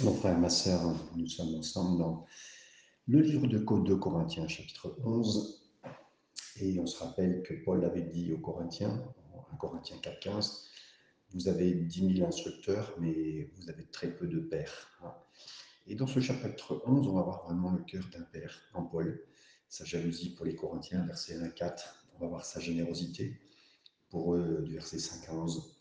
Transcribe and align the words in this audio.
Mon 0.00 0.14
frère, 0.14 0.38
ma 0.38 0.48
sœur, 0.48 0.80
nous 1.14 1.26
sommes 1.26 1.54
ensemble 1.54 1.98
dans 1.98 2.26
le 3.06 3.20
livre 3.20 3.46
de 3.46 3.58
2 3.58 3.96
Corinthiens, 3.96 4.48
chapitre 4.48 4.96
11. 5.04 5.70
Et 6.60 6.80
on 6.80 6.86
se 6.86 6.98
rappelle 6.98 7.42
que 7.42 7.52
Paul 7.62 7.84
avait 7.84 8.02
dit 8.02 8.32
aux 8.32 8.38
Corinthiens, 8.38 9.04
en 9.34 9.46
1 9.52 9.56
Corinthiens 9.58 9.98
4, 9.98 10.18
15, 10.18 10.70
vous 11.34 11.46
avez 11.46 11.74
10 11.74 12.14
000 12.16 12.26
instructeurs, 12.26 12.96
mais 12.98 13.50
vous 13.54 13.68
avez 13.68 13.84
très 13.84 14.10
peu 14.10 14.26
de 14.26 14.40
pères. 14.40 14.90
Et 15.86 15.94
dans 15.94 16.06
ce 16.06 16.20
chapitre 16.20 16.82
11, 16.86 17.06
on 17.06 17.12
va 17.12 17.22
voir 17.22 17.44
vraiment 17.44 17.72
le 17.72 17.84
cœur 17.84 18.04
d'un 18.12 18.22
père 18.22 18.62
en 18.72 18.84
Paul, 18.84 19.22
sa 19.68 19.84
jalousie 19.84 20.34
pour 20.34 20.46
les 20.46 20.56
Corinthiens, 20.56 21.04
verset 21.04 21.36
1 21.36 21.42
à 21.42 21.48
4. 21.48 22.06
On 22.16 22.20
va 22.20 22.28
voir 22.28 22.46
sa 22.46 22.60
générosité 22.60 23.38
pour 24.08 24.34
eux, 24.34 24.62
du 24.64 24.72
verset 24.72 24.98
5 24.98 25.28
à 25.28 25.34
11 25.34 25.71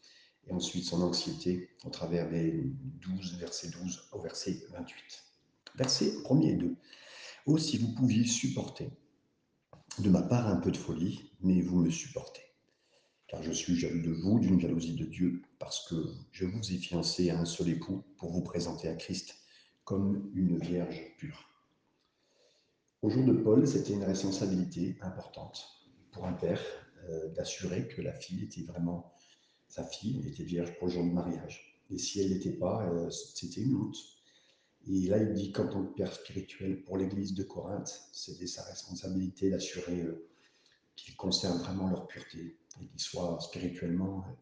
ensuite 0.53 0.85
son 0.85 1.01
anxiété 1.01 1.69
au 1.85 1.89
travers 1.89 2.29
des 2.29 2.63
12, 3.01 3.39
verset 3.39 3.69
12 3.69 4.09
au 4.11 4.21
verset 4.21 4.63
28. 4.71 4.95
Verset 5.75 6.13
1 6.29 6.41
et 6.41 6.55
2. 6.55 6.75
Oh, 7.45 7.57
si 7.57 7.77
vous 7.77 7.93
pouviez 7.93 8.25
supporter 8.25 8.91
de 9.99 10.09
ma 10.09 10.21
part 10.21 10.47
un 10.47 10.57
peu 10.57 10.71
de 10.71 10.77
folie, 10.77 11.31
mais 11.41 11.61
vous 11.61 11.77
me 11.77 11.89
supportez. 11.89 12.41
Car 13.27 13.41
je 13.43 13.51
suis 13.51 13.75
jaloux 13.75 14.01
de 14.01 14.11
vous, 14.11 14.39
d'une 14.39 14.59
jalousie 14.59 14.95
de 14.95 15.05
Dieu, 15.05 15.41
parce 15.59 15.87
que 15.87 15.95
je 16.31 16.45
vous 16.45 16.71
ai 16.71 16.77
fiancé 16.77 17.29
à 17.29 17.39
un 17.39 17.45
seul 17.45 17.69
époux 17.69 18.03
pour 18.17 18.31
vous 18.31 18.41
présenter 18.41 18.87
à 18.87 18.95
Christ 18.95 19.35
comme 19.83 20.31
une 20.35 20.57
vierge 20.57 21.01
pure. 21.17 21.49
Au 23.01 23.09
jour 23.09 23.25
de 23.25 23.33
Paul, 23.33 23.67
c'était 23.67 23.93
une 23.93 24.03
responsabilité 24.03 24.97
importante 25.01 25.65
pour 26.11 26.25
un 26.25 26.33
père 26.33 26.61
euh, 27.09 27.29
d'assurer 27.29 27.87
que 27.87 28.01
la 28.01 28.13
fille 28.13 28.43
était 28.43 28.63
vraiment 28.63 29.15
sa 29.71 29.85
fille 29.85 30.21
était 30.27 30.43
vierge 30.43 30.77
pour 30.77 30.87
le 30.87 30.93
jour 30.93 31.03
du 31.03 31.11
mariage. 31.11 31.81
Et 31.89 31.97
si 31.97 32.19
elle 32.19 32.29
n'était 32.29 32.51
pas, 32.51 32.85
euh, 32.89 33.09
c'était 33.09 33.61
une 33.61 33.75
honte. 33.75 33.95
Et 34.87 35.07
là, 35.07 35.17
il 35.17 35.33
dit 35.33 35.53
qu'en 35.53 35.67
tant 35.67 35.85
que 35.85 35.93
père 35.95 36.13
spirituel 36.13 36.83
pour 36.83 36.97
l'église 36.97 37.33
de 37.33 37.43
Corinthe, 37.43 38.01
c'était 38.11 38.47
sa 38.47 38.63
responsabilité 38.63 39.49
d'assurer 39.49 40.01
euh, 40.01 40.27
qu'ils 40.97 41.15
conservent 41.15 41.59
vraiment 41.59 41.89
leur 41.89 42.05
pureté 42.07 42.57
et 42.81 42.85
qu'ils 42.85 42.99
soient 42.99 43.39
spirituellement 43.39 44.25
euh, 44.27 44.33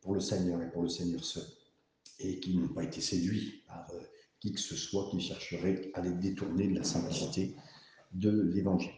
pour 0.00 0.14
le 0.14 0.20
Seigneur 0.20 0.62
et 0.62 0.70
pour 0.70 0.82
le 0.82 0.88
Seigneur 0.88 1.24
seul. 1.24 1.44
Et 2.20 2.38
qu'ils 2.38 2.60
n'ont 2.60 2.72
pas 2.72 2.84
été 2.84 3.00
séduits 3.00 3.64
par 3.66 3.90
qui 4.38 4.52
que 4.52 4.60
ce 4.60 4.76
soit 4.76 5.10
qui 5.10 5.20
chercherait 5.20 5.90
à 5.94 6.00
les 6.00 6.12
détourner 6.12 6.68
de 6.68 6.78
la 6.78 6.84
simplicité 6.84 7.56
de 8.12 8.52
l'évangile. 8.54 8.92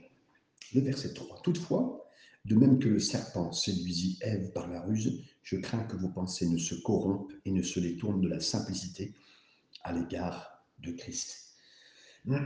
Le 0.75 0.83
verset 0.83 1.15
3. 1.15 1.41
Toutefois, 1.43 2.06
de 2.47 2.55
même 2.55 2.79
que 2.79 2.89
le 2.89 3.01
serpent 3.01 3.51
séduisit 3.51 4.19
Ève 4.21 4.53
par 4.53 4.69
la 4.69 4.81
ruse, 4.81 5.21
je 5.43 5.57
crains 5.57 5.83
que 5.83 5.97
vos 5.97 6.09
pensées 6.09 6.49
ne 6.49 6.59
se 6.59 6.77
corrompent 6.77 7.33
et 7.45 7.51
ne 7.51 7.63
se 7.63 7.81
détournent 7.81 8.21
de 8.21 8.29
la 8.29 8.39
simplicité 8.39 9.15
à 9.83 9.93
l'égard 9.93 10.65
de 10.79 10.93
Christ. 10.93 11.57
Vous 12.25 12.37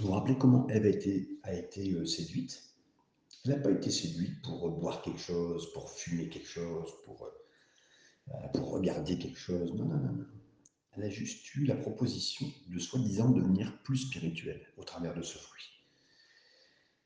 vous 0.00 0.12
rappelez 0.12 0.38
comment 0.38 0.68
Ève 0.68 0.86
a 0.86 1.52
été, 1.52 1.92
euh, 1.92 2.06
séduite? 2.06 2.62
Elle 3.44 3.50
n'a 3.50 3.58
pas 3.58 3.72
été 3.72 3.90
séduite 3.90 4.40
pour 4.42 4.70
boire 4.70 5.02
quelque 5.02 5.20
chose, 5.20 5.72
pour 5.72 5.90
fumer 5.90 6.28
quelque 6.28 6.48
chose, 6.48 6.88
pour, 7.04 7.24
euh, 7.24 8.48
pour 8.54 8.70
regarder 8.70 9.18
quelque 9.18 9.38
chose. 9.38 9.72
Non, 9.74 9.86
non, 9.86 9.98
non, 9.98 10.12
non. 10.12 10.26
Elle 10.92 11.02
a 11.02 11.10
juste 11.10 11.52
eu 11.56 11.64
la 11.64 11.74
proposition 11.74 12.46
de 12.68 12.78
soi-disant 12.78 13.30
devenir 13.30 13.76
plus 13.82 13.98
spirituelle 13.98 14.62
au 14.76 14.84
travers 14.84 15.14
de 15.14 15.22
ce 15.22 15.36
fruit. 15.36 15.71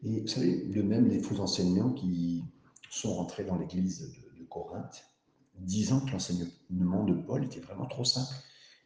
Et 0.03 0.21
vous 0.21 0.27
savez, 0.27 0.65
de 0.67 0.83
même, 0.83 1.09
les 1.09 1.21
faux 1.21 1.41
enseignants 1.41 1.93
qui 1.93 2.45
sont 2.91 3.15
rentrés 3.15 3.45
dans 3.45 3.59
l'église 3.59 4.13
de, 4.39 4.45
Corinthe, 4.45 5.05
disant 5.59 6.01
que 6.01 6.13
l'enseignement 6.13 7.05
de 7.05 7.15
Paul 7.15 7.45
était 7.45 7.61
vraiment 7.61 7.87
trop 7.87 8.05
simple 8.05 8.35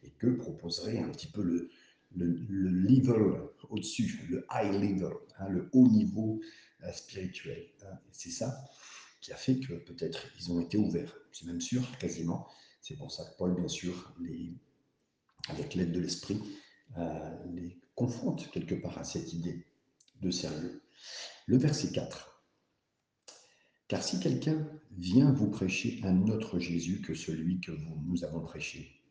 et 0.03 0.11
que 0.11 0.28
proposerait 0.28 0.98
un 0.98 1.08
petit 1.11 1.27
peu 1.27 1.42
le, 1.42 1.70
le, 2.16 2.70
level 2.70 3.42
au-dessus, 3.69 4.27
le 4.28 4.47
high 4.53 4.72
level, 4.72 5.12
hein, 5.38 5.48
le 5.48 5.69
haut 5.72 5.88
niveau 5.88 6.41
euh, 6.83 6.92
spirituel. 6.92 7.66
Hein. 7.84 7.99
C'est 8.10 8.31
ça 8.31 8.70
qui 9.20 9.32
a 9.32 9.37
fait 9.37 9.60
que 9.60 9.75
peut-être 9.75 10.26
ils 10.38 10.50
ont 10.50 10.60
été 10.60 10.78
ouverts. 10.78 11.15
C'est 11.32 11.47
même 11.47 11.60
sûr, 11.60 11.87
quasiment. 11.99 12.49
C'est 12.81 12.97
pour 12.97 13.12
ça 13.12 13.25
que 13.25 13.37
Paul, 13.37 13.54
bien 13.54 13.69
sûr, 13.69 14.15
avec 15.49 15.75
l'aide 15.75 15.93
de 15.93 16.00
l'esprit, 16.00 16.41
euh, 16.97 17.44
les 17.53 17.78
confronte 17.94 18.50
quelque 18.50 18.75
part 18.75 18.97
à 18.99 19.04
cette 19.04 19.34
idée 19.34 19.66
de 20.22 20.31
sérieux. 20.31 20.81
Le 21.47 21.59
verset 21.59 21.93
4. 21.93 22.44
Car 23.88 24.03
si 24.03 24.21
quelqu'un 24.21 24.66
vient 24.97 25.33
vous 25.33 25.50
prêcher 25.50 26.00
un 26.05 26.28
autre 26.28 26.59
Jésus 26.59 27.00
que 27.00 27.15
celui 27.15 27.61
que 27.61 27.72
vous, 27.72 28.00
nous 28.06 28.25
avons 28.25 28.41
prêché, 28.41 29.03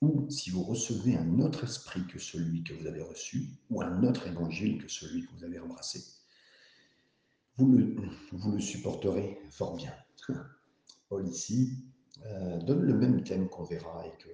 ou 0.00 0.28
si 0.30 0.50
vous 0.50 0.62
recevez 0.62 1.16
un 1.16 1.38
autre 1.40 1.64
esprit 1.64 2.06
que 2.06 2.18
celui 2.18 2.62
que 2.62 2.74
vous 2.74 2.86
avez 2.86 3.02
reçu, 3.02 3.48
ou 3.70 3.82
un 3.82 4.02
autre 4.04 4.26
évangile 4.26 4.82
que 4.82 4.88
celui 4.88 5.26
que 5.26 5.32
vous 5.32 5.44
avez 5.44 5.58
embrassé, 5.58 6.02
vous 7.56 7.72
le, 7.72 8.60
supporterez 8.60 9.38
fort 9.50 9.76
bien. 9.76 9.94
Paul 11.08 11.26
ici 11.26 11.84
euh, 12.24 12.58
donne 12.58 12.82
le 12.82 12.94
même 12.94 13.22
thème 13.22 13.48
qu'on 13.48 13.64
verra 13.64 14.06
et 14.06 14.22
que 14.22 14.28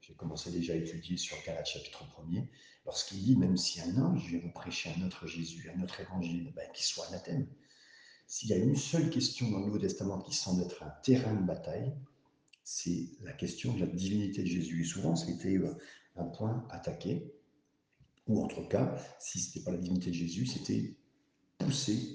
j'ai 0.00 0.14
commencé 0.14 0.50
déjà 0.50 0.72
à 0.72 0.76
étudier 0.76 1.16
sur 1.16 1.36
Galates 1.44 1.66
chapitre 1.66 2.04
1er, 2.04 2.48
lorsqu'il 2.84 3.22
dit, 3.22 3.36
même 3.36 3.56
si 3.56 3.80
un 3.80 3.96
ange 4.02 4.26
vient 4.26 4.40
vous 4.40 4.52
prêcher 4.52 4.92
un 4.96 5.06
autre 5.06 5.26
Jésus, 5.26 5.70
un 5.76 5.82
autre 5.82 6.00
évangile, 6.00 6.52
ben, 6.54 6.68
qu'il 6.72 6.84
soit 6.84 7.06
anathème. 7.08 7.46
S'il 8.26 8.48
y 8.50 8.52
a 8.52 8.56
une 8.56 8.76
seule 8.76 9.10
question 9.10 9.50
dans 9.50 9.58
le 9.58 9.66
Nouveau 9.66 9.78
Testament 9.78 10.20
qui 10.20 10.34
semble 10.34 10.62
être 10.62 10.82
un 10.82 10.92
terrain 11.02 11.34
de 11.34 11.46
bataille, 11.46 11.92
c'est 12.62 13.08
la 13.22 13.32
question 13.32 13.74
de 13.74 13.80
la 13.80 13.86
divinité 13.86 14.42
de 14.42 14.46
Jésus. 14.48 14.82
Et 14.82 14.84
souvent, 14.84 15.16
c'était 15.16 15.56
euh, 15.56 15.76
un 16.16 16.24
point 16.24 16.66
attaqué, 16.70 17.32
ou 18.26 18.42
en 18.42 18.46
tout 18.46 18.66
cas, 18.68 18.96
si 19.18 19.40
ce 19.40 19.48
n'était 19.48 19.64
pas 19.64 19.72
la 19.72 19.78
divinité 19.78 20.10
de 20.10 20.14
Jésus, 20.14 20.46
c'était 20.46 20.96
pousser 21.58 22.14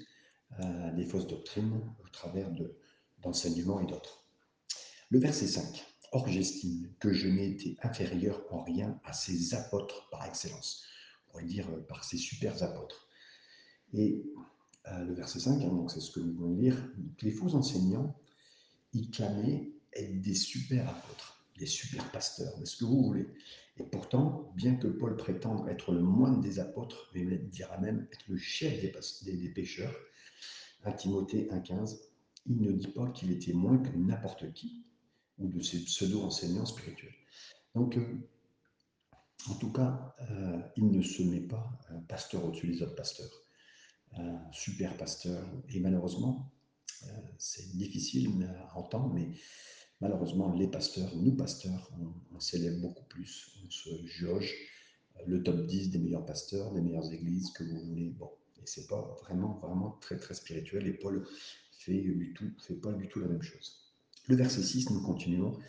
à 0.58 0.92
des 0.92 1.06
fausses 1.06 1.28
doctrines 1.28 1.82
au 2.04 2.08
travers 2.10 2.50
d'enseignements 3.20 3.82
et 3.82 3.86
d'autres. 3.86 4.26
Le 5.10 5.20
verset 5.20 5.48
5. 5.48 5.84
Or, 6.16 6.30
j'estime 6.30 6.88
que 7.02 7.12
je 7.12 7.28
n'ai 7.28 7.46
été 7.46 7.76
inférieur 7.84 8.42
en 8.50 8.64
rien 8.64 8.98
à 9.04 9.12
ces 9.12 9.54
apôtres 9.54 10.08
par 10.10 10.26
excellence. 10.26 10.86
On 11.28 11.32
pourrait 11.32 11.44
dire 11.44 11.68
euh, 11.70 11.82
par 11.82 12.06
ces 12.06 12.16
super 12.16 12.64
apôtres. 12.64 13.10
Et 13.92 14.24
euh, 14.88 15.04
le 15.04 15.14
verset 15.14 15.42
5, 15.42 15.62
hein, 15.62 15.68
donc 15.68 15.92
c'est 15.92 16.00
ce 16.00 16.12
que 16.12 16.22
nous 16.22 16.34
voulons 16.34 16.56
lire, 16.56 16.90
les 17.22 17.32
faux 17.32 17.54
enseignants, 17.54 18.18
ils 18.94 19.12
clamaient 19.12 19.74
être 19.92 20.22
des 20.22 20.36
super 20.36 20.88
apôtres, 20.88 21.46
des 21.60 21.66
super 21.66 22.10
pasteurs, 22.12 22.58
de 22.60 22.64
ce 22.64 22.78
que 22.78 22.86
vous 22.86 23.04
voulez. 23.04 23.28
Et 23.76 23.84
pourtant, 23.84 24.54
bien 24.56 24.76
que 24.76 24.88
Paul 24.88 25.18
prétende 25.18 25.68
être 25.68 25.92
le 25.92 26.02
moine 26.02 26.40
des 26.40 26.60
apôtres, 26.60 27.12
mais 27.14 27.24
il 27.24 27.50
dira 27.50 27.78
même 27.80 28.08
être 28.14 28.26
le 28.30 28.38
chef 28.38 28.80
des, 28.80 28.94
des, 29.26 29.38
des 29.38 29.50
pécheurs, 29.50 29.94
à 30.86 30.94
Timothée 30.94 31.50
1,15, 31.52 32.00
il 32.46 32.62
ne 32.62 32.72
dit 32.72 32.88
pas 32.88 33.10
qu'il 33.10 33.34
était 33.34 33.52
moins 33.52 33.80
que 33.80 33.94
n'importe 33.98 34.54
qui, 34.54 34.86
ou 35.38 35.50
de 35.50 35.62
ces 35.62 35.84
pseudo-enseignants 35.84 36.66
spirituels. 36.66 37.14
Donc, 37.74 37.98
euh, 37.98 38.30
en 39.50 39.56
tout 39.56 39.72
cas, 39.72 40.16
euh, 40.32 40.60
il 40.78 40.90
ne 40.92 41.02
se 41.02 41.22
met 41.24 41.42
pas 41.42 41.70
un 41.90 42.00
pasteur 42.02 42.46
au-dessus 42.46 42.68
des 42.68 42.82
autres 42.82 42.96
pasteurs, 42.96 43.32
super 44.54 44.96
pasteur. 44.96 45.46
Et 45.70 45.80
malheureusement, 45.82 46.54
euh, 47.04 47.08
c'est 47.38 47.76
difficile 47.76 48.50
à 48.70 48.78
entendre, 48.78 49.14
mais 49.14 49.28
malheureusement, 50.00 50.54
les 50.54 50.68
pasteurs, 50.68 51.14
nous 51.18 51.36
pasteurs, 51.36 51.92
on, 52.32 52.40
s'élève 52.40 52.80
beaucoup 52.80 53.04
plus, 53.06 53.52
on 53.66 53.70
se 53.70 53.90
jauge 54.06 54.54
le 55.26 55.44
top 55.44 55.66
10 55.66 55.92
des 55.92 56.00
meilleurs 56.00 56.26
pasteurs, 56.26 56.72
des 56.74 56.82
meilleures 56.82 57.12
églises 57.12 57.52
que 57.52 57.64
vous 57.64 57.80
voulez. 57.82 58.10
Bon, 58.12 58.32
et 58.58 58.66
c'est 58.66 58.88
pas 58.88 59.02
vraiment, 59.22 59.60
vraiment 59.62 59.98
très, 60.02 60.18
très 60.18 60.34
spirituel. 60.34 60.88
Et 60.88 60.94
Paul 60.94 61.28
fait 61.72 62.02
du 62.02 62.34
tout, 62.34 62.52
fait 62.60 62.76
pas 62.76 62.94
du 62.94 63.08
tout 63.10 63.20
la 63.20 63.28
même 63.28 63.42
chose. 63.42 63.85
Le 64.28 64.36
verset 64.36 64.64
6, 64.64 64.90
nous 64.90 65.02
continuons. 65.02 65.60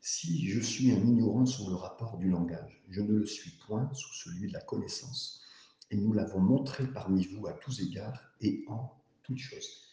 Si 0.00 0.48
je 0.48 0.60
suis 0.60 0.90
un 0.90 1.00
ignorant 1.00 1.44
sur 1.44 1.68
le 1.68 1.76
rapport 1.76 2.16
du 2.16 2.30
langage, 2.30 2.82
je 2.88 3.02
ne 3.02 3.18
le 3.18 3.26
suis 3.26 3.50
point 3.66 3.90
sous 3.92 4.14
celui 4.14 4.48
de 4.48 4.54
la 4.54 4.62
connaissance, 4.62 5.42
et 5.90 5.96
nous 5.96 6.14
l'avons 6.14 6.40
montré 6.40 6.86
parmi 6.86 7.26
vous 7.26 7.46
à 7.46 7.52
tous 7.52 7.80
égards 7.80 8.18
et 8.40 8.64
en 8.68 8.90
toutes 9.22 9.38
choses. 9.38 9.90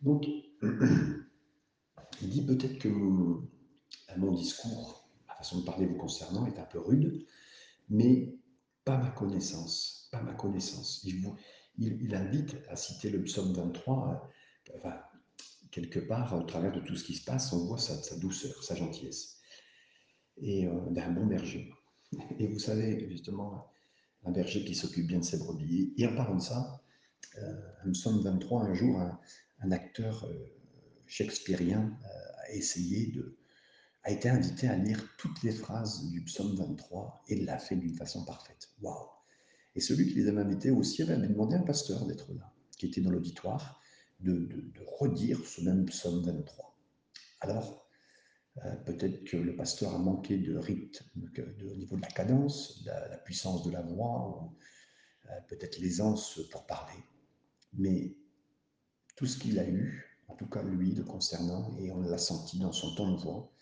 Donc, 0.00 0.24
il 2.22 2.28
dit 2.30 2.46
peut-être 2.46 2.78
que 2.78 2.88
mon, 2.88 3.46
mon 4.16 4.32
discours, 4.32 5.06
la 5.28 5.34
façon 5.34 5.60
de 5.60 5.66
parler 5.66 5.84
vous 5.84 5.98
concernant 5.98 6.46
est 6.46 6.58
un 6.58 6.64
peu 6.64 6.78
rude, 6.78 7.26
mais 7.90 8.34
pas 8.86 8.96
ma 8.96 9.10
connaissance, 9.10 10.08
pas 10.10 10.22
ma 10.22 10.32
connaissance. 10.32 11.02
Il, 11.04 11.22
il, 11.76 12.14
invite 12.14 12.56
à 12.70 12.76
citer 12.76 13.10
le 13.10 13.22
psaume 13.24 13.52
23, 13.52 14.30
enfin, 14.78 15.00
quelque 15.70 16.00
part, 16.00 16.34
au 16.38 16.42
travers 16.42 16.72
de 16.72 16.80
tout 16.80 16.96
ce 16.96 17.04
qui 17.04 17.14
se 17.14 17.24
passe, 17.24 17.52
on 17.52 17.66
voit 17.66 17.78
sa, 17.78 18.16
douceur, 18.16 18.62
sa 18.62 18.74
gentillesse, 18.74 19.36
et 20.36 20.66
euh, 20.66 20.90
d'un 20.90 21.10
bon 21.10 21.26
berger. 21.26 21.72
Et 22.38 22.46
vous 22.46 22.58
savez, 22.58 23.08
justement, 23.08 23.70
un 24.24 24.32
berger 24.32 24.64
qui 24.64 24.74
s'occupe 24.74 25.06
bien 25.06 25.18
de 25.18 25.24
ses 25.24 25.38
brebis. 25.38 25.94
Et 25.96 26.06
en 26.06 26.14
parlant 26.14 26.36
de 26.36 26.42
ça, 26.42 26.82
euh, 27.38 27.62
nous 27.86 27.94
sommes 27.94 28.20
23, 28.22 28.62
un 28.64 28.74
jour, 28.74 29.00
un, 29.60 29.72
acteur 29.72 30.24
euh, 30.24 30.46
shakespearien 31.06 31.96
a 32.46 32.52
essayé 32.52 33.08
de, 33.12 33.38
a 34.02 34.10
été 34.10 34.28
invité 34.28 34.68
à 34.68 34.76
lire 34.76 35.04
toutes 35.18 35.42
les 35.42 35.52
phrases 35.52 36.08
du 36.10 36.22
psaume 36.22 36.56
23 36.56 37.24
et 37.28 37.36
l'a 37.36 37.58
fait 37.58 37.76
d'une 37.76 37.94
façon 37.94 38.24
parfaite. 38.24 38.70
Waouh 38.80 39.08
Et 39.76 39.80
celui 39.80 40.08
qui 40.08 40.14
les 40.14 40.28
avait 40.28 40.40
invités 40.40 40.70
aussi 40.70 41.02
avait 41.02 41.28
demandé 41.28 41.56
à 41.56 41.60
un 41.60 41.62
pasteur 41.62 42.06
d'être 42.06 42.32
là, 42.32 42.52
qui 42.78 42.86
était 42.86 43.00
dans 43.00 43.10
l'auditoire, 43.10 43.79
de, 44.20 44.72
redire 44.98 45.38
ce 45.46 45.62
même 45.62 45.84
psaume 45.86 46.22
23. 46.22 46.76
Alors, 47.40 47.88
euh, 48.64 48.74
peut-être 48.84 49.24
que 49.24 49.36
le 49.36 49.56
pasteur 49.56 49.94
a 49.94 49.98
manqué 49.98 50.36
de 50.36 50.56
rythme 50.56 51.06
au 51.16 51.74
niveau 51.76 51.96
de 51.96 52.02
la 52.02 52.08
cadence, 52.08 52.82
la, 52.84 53.08
la 53.08 53.18
puissance 53.18 53.64
de 53.64 53.70
la 53.70 53.82
voix, 53.82 54.52
euh, 55.30 55.40
peut-être 55.48 55.78
l'aisance 55.78 56.40
pour 56.50 56.66
parler. 56.66 57.02
Mais 57.72 58.14
tout 59.16 59.26
ce 59.26 59.38
qu'il 59.38 59.58
a 59.58 59.68
eu, 59.68 60.06
en 60.28 60.34
tout 60.34 60.48
cas 60.48 60.62
lui, 60.62 60.92
le 60.92 61.04
concernant, 61.04 61.76
et 61.78 61.90
on 61.90 62.00
l'a 62.00 62.18
senti 62.18 62.58
dans 62.58 62.72
son 62.72 62.94
ton 62.94 63.12
de 63.12 63.20
voix, 63.20 63.52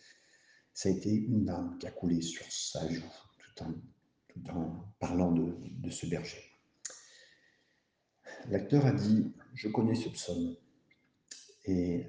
ça 0.72 0.88
a 0.88 0.92
été 0.92 1.12
une 1.12 1.44
larme 1.44 1.78
qui 1.78 1.86
a 1.86 1.90
coulé 1.90 2.20
sur 2.20 2.44
sa 2.50 2.88
joue, 2.88 3.02
tout 3.38 3.64
en, 3.64 3.72
tout 4.28 4.50
en 4.50 4.94
parlant 4.98 5.32
de, 5.32 5.56
de 5.60 5.90
ce 5.90 6.06
berger. 6.06 6.47
L'acteur 8.48 8.86
a 8.86 8.92
dit, 8.92 9.32
je 9.54 9.68
connais 9.68 9.94
ce 9.94 10.08
psaume. 10.08 10.56
Et 11.64 12.06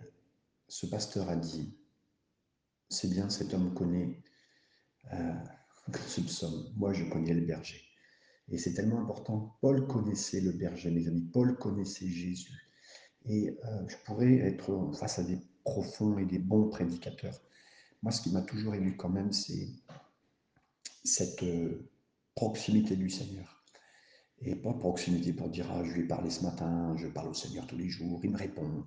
ce 0.68 0.86
pasteur 0.86 1.30
a 1.30 1.36
dit, 1.36 1.74
c'est 2.90 3.10
bien, 3.10 3.30
cet 3.30 3.54
homme 3.54 3.74
connaît 3.74 4.22
euh, 5.14 5.34
ce 6.08 6.22
psaume. 6.22 6.72
Moi, 6.78 6.94
je 6.94 7.06
connais 7.06 7.34
le 7.34 7.46
berger. 7.46 7.82
Et 8.52 8.58
c'est 8.58 8.74
tellement 8.74 9.00
important. 9.00 9.58
Paul 9.62 9.86
connaissait 9.88 10.42
le 10.42 10.52
berger, 10.52 10.90
mes 10.90 11.08
amis. 11.08 11.30
Paul 11.32 11.58
connaissait 11.58 12.08
Jésus. 12.08 12.52
Et 13.26 13.58
euh, 13.66 13.88
je 13.88 13.96
pourrais 14.06 14.38
être 14.38 14.92
face 14.94 15.20
à 15.20 15.24
des 15.24 15.40
profonds 15.64 16.18
et 16.18 16.26
des 16.26 16.40
bons 16.40 16.70
prédicateurs. 16.70 17.40
Moi, 18.02 18.12
ce 18.12 18.22
qui 18.22 18.32
m'a 18.32 18.42
toujours 18.42 18.76
ému 18.76 18.96
quand 18.96 19.10
même, 19.10 19.34
c'est 19.34 19.68
cette 21.04 21.44
euh, 21.44 21.90
proximité 22.36 22.96
du 22.96 23.10
Seigneur. 23.10 23.59
Et 24.42 24.56
pas 24.56 24.74
proximité 24.74 25.34
pour 25.34 25.50
dire, 25.50 25.70
ah, 25.72 25.84
je 25.84 25.92
lui 25.92 26.02
ai 26.02 26.08
parlé 26.08 26.30
ce 26.30 26.44
matin, 26.44 26.96
je 26.98 27.08
parle 27.08 27.30
au 27.30 27.34
Seigneur 27.34 27.68
tous 27.68 27.78
les 27.78 27.90
jours, 27.90 28.22
il 28.24 28.32
me 28.32 28.38
répond. 28.38 28.86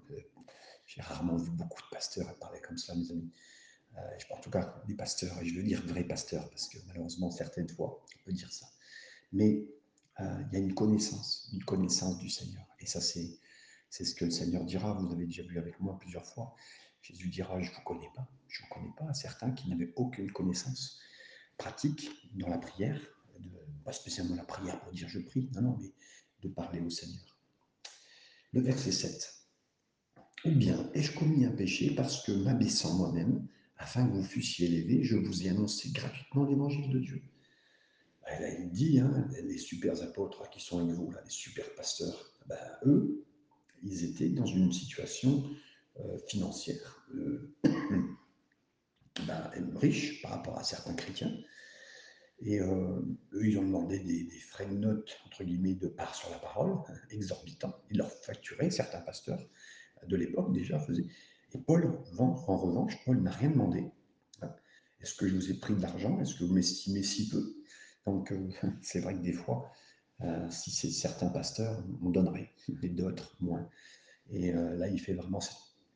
J'ai 0.87 1.03
rarement 1.03 1.37
vu 1.37 1.51
beaucoup 1.51 1.81
de 1.83 1.89
pasteurs 1.91 2.35
parler 2.39 2.61
comme 2.61 2.79
ça, 2.79 2.95
mes 2.95 3.11
amis. 3.11 3.31
Euh, 3.99 4.01
en 4.31 4.41
tout 4.41 4.51
cas, 4.51 4.83
des 4.87 4.95
pasteurs, 4.95 5.39
et 5.43 5.47
je 5.47 5.55
veux 5.55 5.63
dire 5.63 5.83
vrais 5.87 6.05
pasteurs, 6.05 6.49
parce 6.49 6.69
que 6.69 6.79
malheureusement, 6.87 7.31
certaines 7.31 7.69
fois, 7.69 8.03
on 8.19 8.25
peut 8.25 8.33
dire 8.33 8.51
ça. 8.51 8.67
Mais 9.33 9.67
euh, 10.21 10.43
il 10.47 10.53
y 10.55 10.57
a 10.57 10.65
une 10.65 10.75
connaissance, 10.75 11.51
une 11.53 11.65
connaissance 11.65 12.19
du 12.19 12.31
Seigneur. 12.31 12.65
Et 12.81 12.87
ça, 12.87 13.01
c'est, 13.01 13.39
c'est 13.91 14.05
ce 14.05 14.15
que 14.15 14.25
le 14.25 14.31
Seigneur 14.31 14.65
dira. 14.65 14.95
Vous 14.95 15.13
avez 15.13 15.27
déjà 15.27 15.43
vu 15.43 15.59
avec 15.59 15.79
moi 15.81 15.99
plusieurs 15.99 16.27
fois. 16.27 16.55
Jésus 17.03 17.29
dira, 17.29 17.61
je 17.61 17.71
ne 17.71 17.75
vous 17.75 17.83
connais 17.83 18.11
pas. 18.15 18.27
Je 18.49 18.63
ne 18.63 18.67
vous 18.67 18.75
connais 18.75 18.93
pas 18.97 19.11
à 19.11 19.15
certains 19.15 19.51
qui 19.51 19.69
n'avaient 19.69 19.93
aucune 19.97 20.31
connaissance 20.33 20.99
pratique 21.59 22.11
dans 22.35 22.49
la 22.49 22.59
prière, 22.59 23.01
pas 23.83 23.93
spécialement 23.93 24.35
la 24.35 24.45
prière 24.45 24.81
pour 24.81 24.93
dire 24.93 25.09
je 25.09 25.21
prie, 25.21 25.51
non, 25.55 25.63
non, 25.63 25.79
mais 25.81 25.93
de 26.43 26.49
parler 26.49 26.81
au 26.81 26.91
Seigneur. 26.91 27.39
Le 28.53 28.61
verset 28.61 28.93
7. 28.93 29.35
Ou 30.45 30.51
bien 30.51 30.91
ai-je 30.95 31.17
commis 31.17 31.45
un 31.45 31.53
péché 31.53 31.95
parce 31.95 32.25
que 32.25 32.33
m'abaissant 32.33 32.95
moi-même, 32.97 33.47
afin 33.77 34.07
que 34.07 34.13
vous 34.13 34.25
fussiez 34.25 34.67
élevés, 34.67 35.03
je 35.03 35.17
vous 35.17 35.47
ai 35.47 35.51
annoncé 35.51 35.91
gratuitement 35.91 36.45
l'évangile 36.45 36.91
de 36.91 36.99
Dieu? 36.99 37.23
Là, 38.25 38.49
il 38.59 38.71
dit, 38.71 38.99
hein, 38.99 39.29
les 39.43 39.59
super 39.59 40.01
apôtres 40.03 40.49
qui 40.51 40.61
sont 40.61 40.79
avec 40.79 40.95
vous, 40.95 41.11
là, 41.11 41.21
les 41.25 41.31
super 41.31 41.75
pasteurs, 41.75 42.33
ben, 42.47 42.57
eux, 42.87 43.25
ils 43.83 44.05
étaient 44.05 44.29
dans 44.29 44.47
une 44.47 44.73
situation 44.73 45.45
euh, 46.01 46.19
financière 46.29 47.07
euh, 47.15 47.55
ben, 49.27 49.51
riche 49.77 50.23
par 50.23 50.33
rapport 50.33 50.59
à 50.59 50.65
certains 50.65 50.95
chrétiens. 50.95 51.37
Et 52.45 52.61
euh, 52.61 53.01
eux, 53.35 53.47
ils 53.47 53.59
ont 53.59 53.63
demandé 53.63 54.01
des, 54.01 54.29
frais 54.41 54.67
de 54.67 54.77
notes, 54.77 55.17
entre 55.27 55.45
guillemets, 55.45 55.75
de 55.75 55.87
part 55.87 56.15
sur 56.15 56.29
la 56.31 56.39
parole, 56.39 56.77
exorbitants. 57.11 57.75
Ils 57.91 57.99
leur 57.99 58.11
facturaient, 58.11 58.71
certains 58.71 59.01
pasteurs 59.01 59.41
de 60.07 60.17
l'époque 60.17 60.53
déjà 60.53 60.79
faisaient. 60.81 61.07
Et 61.55 61.59
Paul, 61.59 61.99
en 62.19 62.57
revanche, 62.57 62.95
Paul 63.05 63.21
n'a 63.23 63.31
rien 63.31 63.51
demandé. 63.51 63.91
Est-ce 65.01 65.15
que 65.15 65.29
je 65.29 65.35
vous 65.35 65.51
ai 65.51 65.55
pris 65.55 65.75
de 65.75 65.83
l'argent? 65.83 66.21
Est-ce 66.21 66.35
que 66.37 66.45
vous 66.45 66.55
m'estimez 66.55 67.03
si 67.03 67.29
peu? 67.29 67.55
Donc, 68.07 68.33
c'est 68.83 69.01
vrai 69.01 69.15
que 69.15 69.23
des 69.23 69.33
fois, 69.33 69.71
si 70.51 70.71
c'est 70.71 70.91
certains 70.91 71.29
pasteurs, 71.29 71.83
on 72.03 72.11
donnerait, 72.11 72.53
et 72.83 72.89
d'autres, 72.89 73.37
moins. 73.41 73.69
Et 74.31 74.53
là, 74.53 74.89
il 74.89 74.99
fait 75.01 75.15
vraiment 75.15 75.41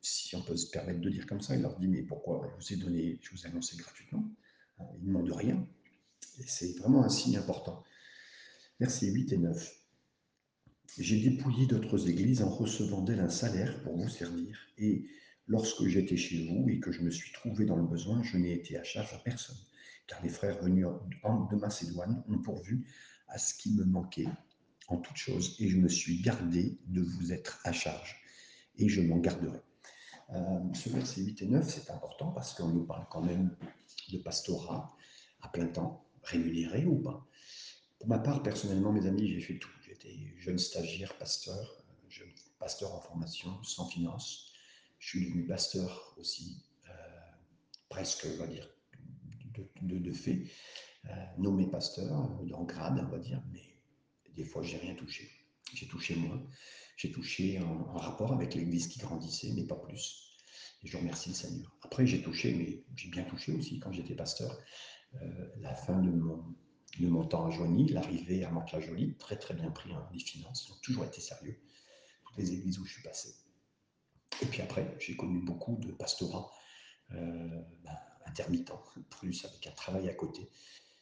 si 0.03 0.37
on 0.37 0.43
peut 0.43 0.57
se 0.57 0.71
permettre 0.71 1.01
de 1.01 1.11
dire 1.11 1.27
comme 1.27 1.41
ça, 1.41 1.57
il 1.57 1.63
leur 1.63 1.79
dit, 1.79 1.89
mais 1.89 2.03
pourquoi 2.03 2.49
je 2.51 2.57
vous 2.57 2.73
ai 2.73 2.77
donné, 2.77 3.19
je 3.23 3.31
vous 3.31 3.45
ai 3.45 3.47
annoncé 3.47 3.77
gratuitement? 3.77 4.25
Hein, 4.79 4.85
Il 4.99 5.05
ne 5.05 5.07
demande 5.09 5.33
rien. 5.33 5.67
C'est 6.47 6.79
vraiment 6.79 7.05
un 7.05 7.09
signe 7.09 7.37
important. 7.37 7.83
Versets 8.81 9.11
8 9.11 9.33
et 9.33 9.39
9. 9.39 9.83
J'ai 10.99 11.21
dépouillé 11.21 11.67
d'autres 11.67 12.09
églises 12.09 12.43
en 12.43 12.49
recevant 12.49 13.03
d'elles 13.03 13.21
un 13.21 13.29
salaire 13.29 13.83
pour 13.83 13.97
vous 13.97 14.09
servir. 14.09 14.59
Et 14.79 15.07
lorsque 15.47 15.87
j'étais 15.87 16.17
chez 16.17 16.47
vous 16.47 16.69
et 16.69 16.81
que 16.81 16.93
je 16.93 17.03
me 17.03 17.11
suis 17.11 17.33
trouvé 17.33 17.65
dans 17.65 17.77
le 17.77 17.87
besoin, 17.87 18.23
je 18.23 18.37
n'ai 18.37 18.53
été 18.53 18.79
à 18.79 18.85
charge 18.85 19.13
à 19.15 19.19
personne. 19.19 19.57
Car 20.07 20.23
les 20.23 20.29
frères 20.29 20.63
venus 20.63 20.87
de 20.87 21.57
Macédoine 21.57 22.23
ont 22.29 22.39
pourvu 22.39 22.87
à 23.29 23.39
ce 23.39 23.55
qui 23.55 23.75
me 23.75 23.85
manquait 23.85 24.29
en 24.89 24.99
toute 24.99 25.17
chose. 25.17 25.57
Et 25.59 25.69
je 25.69 25.77
me 25.77 25.89
suis 25.89 26.21
gardé 26.21 26.79
de 26.87 27.03
vous 27.03 27.33
être 27.33 27.61
à 27.65 27.73
charge. 27.73 28.17
Et 28.79 28.89
je 28.89 29.01
m'en 29.01 29.19
garderai. 29.19 29.61
Euh, 30.31 30.61
ce 30.75 30.89
verset 30.89 31.23
8 31.23 31.43
et 31.43 31.47
9, 31.47 31.69
c'est 31.69 31.91
important 31.91 32.31
parce 32.33 32.55
qu'on 32.55 32.69
nous 32.69 32.85
parle 32.85 33.07
quand 33.11 33.23
même 33.23 33.57
de 34.11 34.19
pastorat 34.19 34.97
à 35.43 35.49
plein 35.49 35.67
temps, 35.67 36.06
rémunéré 36.27 36.85
ou 36.85 37.01
pas. 37.01 37.27
Pour 37.99 38.09
ma 38.09 38.19
part, 38.19 38.43
personnellement, 38.43 38.93
mes 38.93 39.07
amis, 39.07 39.29
j'ai 39.29 39.41
fait 39.41 39.59
tout. 39.59 39.71
J'étais 39.87 40.17
jeune 40.39 40.59
stagiaire, 40.59 41.17
pasteur, 41.19 41.85
jeune 42.09 42.31
pasteur 42.59 42.95
en 42.95 43.01
formation, 43.01 43.63
sans 43.63 43.89
finance. 43.89 44.53
Je 44.99 45.09
suis 45.09 45.25
devenu 45.27 45.47
pasteur 45.47 46.15
aussi, 46.19 46.65
euh, 46.89 46.93
presque, 47.89 48.27
on 48.35 48.37
va 48.39 48.47
dire, 48.47 48.69
de, 49.83 50.13
fait, 50.13 50.45
euh, 51.07 51.11
nommé 51.39 51.67
pasteur, 51.71 52.13
en 52.13 52.65
grade, 52.65 53.03
on 53.07 53.11
va 53.11 53.19
dire, 53.19 53.43
mais 53.53 53.63
des 54.35 54.45
fois, 54.45 54.63
j'ai 54.63 54.77
rien 54.77 54.95
touché. 54.95 55.31
J'ai 55.73 55.87
touché 55.87 56.17
moins. 56.17 56.43
J'ai 56.97 57.11
touché 57.11 57.59
en, 57.61 57.95
rapport 57.95 58.33
avec 58.33 58.55
l'Église 58.55 58.89
qui 58.89 58.99
grandissait, 58.99 59.53
mais 59.55 59.65
pas 59.65 59.77
plus. 59.77 60.37
Et 60.83 60.89
je 60.89 60.97
remercie 60.97 61.31
le 61.31 61.35
Seigneur. 61.35 61.77
Après, 61.83 62.07
j'ai 62.07 62.23
touché, 62.23 62.55
mais 62.55 62.85
j'ai 62.95 63.09
bien 63.09 63.25
touché 63.25 63.53
aussi 63.53 63.81
quand 63.81 63.93
j'étais 63.93 64.15
pasteur, 64.15 64.53
euh, 64.53 64.61
la 65.61 65.75
fin 65.75 66.01
de 66.01 66.11
mon, 66.11 67.27
temps 67.27 67.47
à 67.47 67.51
Joigny, 67.51 67.89
l'arrivée 67.89 68.45
à 68.45 68.51
Mantes-la-Jolie, 68.51 69.17
très 69.19 69.37
très 69.37 69.55
bien 69.55 69.71
pris 69.71 69.93
en 69.95 70.09
les 70.13 70.19
finances, 70.19 70.67
ils 70.67 70.73
ont 70.73 70.81
toujours 70.83 71.05
été 71.05 71.21
sérieux, 71.21 71.59
toutes 72.25 72.37
les 72.39 72.53
églises 72.53 72.79
où 72.79 72.85
je 72.85 72.93
suis 72.93 73.03
passé. 73.03 73.35
Et 74.43 74.47
puis 74.47 74.63
après, 74.63 74.97
j'ai 74.99 75.17
connu 75.17 75.41
beaucoup 75.41 75.77
de 75.77 75.93
pastorats 75.93 76.51
euh, 77.13 77.63
ben, 77.85 77.99
intermittents, 78.27 78.83
plus 79.11 79.45
avec 79.45 79.67
un 79.67 79.73
travail 79.73 80.09
à 80.09 80.15
côté. 80.15 80.51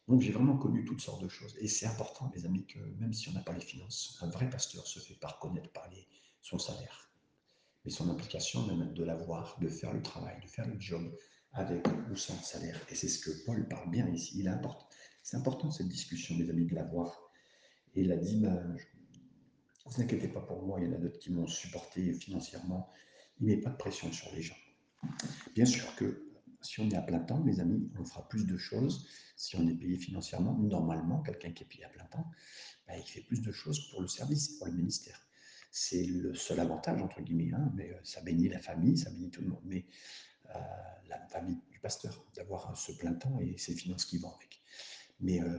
Donc 0.06 0.20
j'ai 0.20 0.32
vraiment 0.32 0.58
connu 0.58 0.84
toutes 0.84 1.00
sortes 1.00 1.22
de 1.22 1.28
choses. 1.28 1.56
Et 1.60 1.68
c'est 1.68 1.86
important, 1.86 2.30
les 2.34 2.44
amis, 2.44 2.66
que 2.66 2.78
même 2.98 3.14
si 3.14 3.28
on 3.28 3.32
n'a 3.32 3.40
pas 3.40 3.52
les 3.52 3.60
finances, 3.60 4.18
un 4.20 4.28
vrai 4.28 4.50
pasteur 4.50 4.86
se 4.86 4.98
fait 4.98 5.16
reconnaître 5.22 5.72
par 5.72 5.88
les, 5.90 6.06
son 6.42 6.58
salaire. 6.58 7.10
Mais 7.84 7.90
son 7.90 8.10
implication, 8.10 8.66
même 8.66 8.92
de 8.92 9.04
l'avoir, 9.04 9.58
de 9.60 9.68
faire 9.68 9.92
le 9.92 10.02
travail, 10.02 10.40
de 10.42 10.46
faire 10.46 10.66
le 10.66 10.78
job 10.78 11.16
avec 11.54 11.86
ou 12.10 12.16
sans 12.16 12.40
salaire. 12.42 12.80
Et 12.90 12.94
c'est 12.94 13.08
ce 13.08 13.18
que 13.18 13.44
Paul 13.44 13.66
parle 13.68 13.90
bien 13.90 14.06
ici. 14.08 14.44
C'est 15.22 15.36
important 15.36 15.70
cette 15.70 15.88
discussion, 15.88 16.36
mes 16.36 16.48
amis, 16.50 16.66
de 16.66 16.74
l'avoir. 16.74 17.30
Et 17.94 18.10
a 18.10 18.16
dit, 18.16 18.40
ben, 18.40 18.76
ne 19.86 19.90
vous 19.90 20.02
inquiétez 20.02 20.28
pas 20.28 20.40
pour 20.40 20.66
moi, 20.66 20.80
il 20.80 20.88
y 20.88 20.90
en 20.90 20.94
a 20.94 20.98
d'autres 20.98 21.18
qui 21.18 21.32
m'ont 21.32 21.46
supporté 21.46 22.12
financièrement. 22.12 22.90
Il 23.40 23.46
n'y 23.46 23.56
met 23.56 23.62
pas 23.62 23.70
de 23.70 23.76
pression 23.76 24.12
sur 24.12 24.32
les 24.34 24.42
gens. 24.42 24.56
Bien 25.54 25.64
sûr 25.64 25.94
que 25.96 26.24
si 26.60 26.80
on 26.80 26.90
est 26.90 26.96
à 26.96 27.02
plein 27.02 27.20
temps, 27.20 27.40
mes 27.40 27.60
amis, 27.60 27.90
on 27.98 28.04
fera 28.04 28.26
plus 28.28 28.46
de 28.46 28.56
choses. 28.56 29.06
Si 29.36 29.56
on 29.56 29.68
est 29.68 29.74
payé 29.74 29.96
financièrement, 29.96 30.54
normalement, 30.58 31.22
quelqu'un 31.22 31.52
qui 31.52 31.64
est 31.64 31.66
payé 31.66 31.84
à 31.84 31.88
plein 31.88 32.06
temps, 32.06 32.30
ben, 32.88 32.94
il 32.96 33.08
fait 33.08 33.20
plus 33.20 33.42
de 33.42 33.52
choses 33.52 33.90
pour 33.90 34.00
le 34.00 34.08
service, 34.08 34.48
pour 34.58 34.66
le 34.66 34.72
ministère. 34.72 35.20
C'est 35.70 36.04
le 36.06 36.34
seul 36.34 36.60
avantage, 36.60 37.02
entre 37.02 37.20
guillemets, 37.20 37.52
hein, 37.52 37.72
mais 37.74 37.90
euh, 37.90 37.98
ça 38.04 38.20
bénit 38.22 38.48
la 38.48 38.60
famille, 38.60 38.96
ça 38.96 39.10
bénit 39.10 39.30
tout 39.30 39.42
le 39.42 39.48
monde. 39.48 39.62
Mais 39.64 39.84
euh, 40.54 40.58
la 41.08 41.18
famille 41.26 41.60
du 41.70 41.78
pasteur, 41.80 42.24
d'avoir 42.34 42.76
ce 42.76 42.92
plein 42.92 43.14
temps 43.14 43.38
et 43.40 43.56
ses 43.58 43.74
finances 43.74 44.04
qui 44.04 44.18
vont 44.18 44.32
avec. 44.34 44.62
Mais 45.20 45.40
euh, 45.42 45.58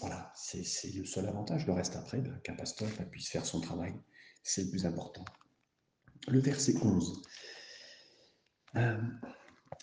voilà, 0.00 0.32
c'est 0.34 0.92
le 0.94 1.04
seul 1.04 1.28
avantage. 1.28 1.66
Le 1.66 1.72
reste 1.72 1.96
après, 1.96 2.20
ben, 2.20 2.38
qu'un 2.44 2.54
pasteur 2.54 2.88
ben, 2.98 3.08
puisse 3.08 3.28
faire 3.28 3.44
son 3.44 3.60
travail, 3.60 3.94
c'est 4.42 4.64
le 4.64 4.70
plus 4.70 4.86
important. 4.86 5.24
Le 6.28 6.40
verset 6.40 6.74
11. 6.82 7.22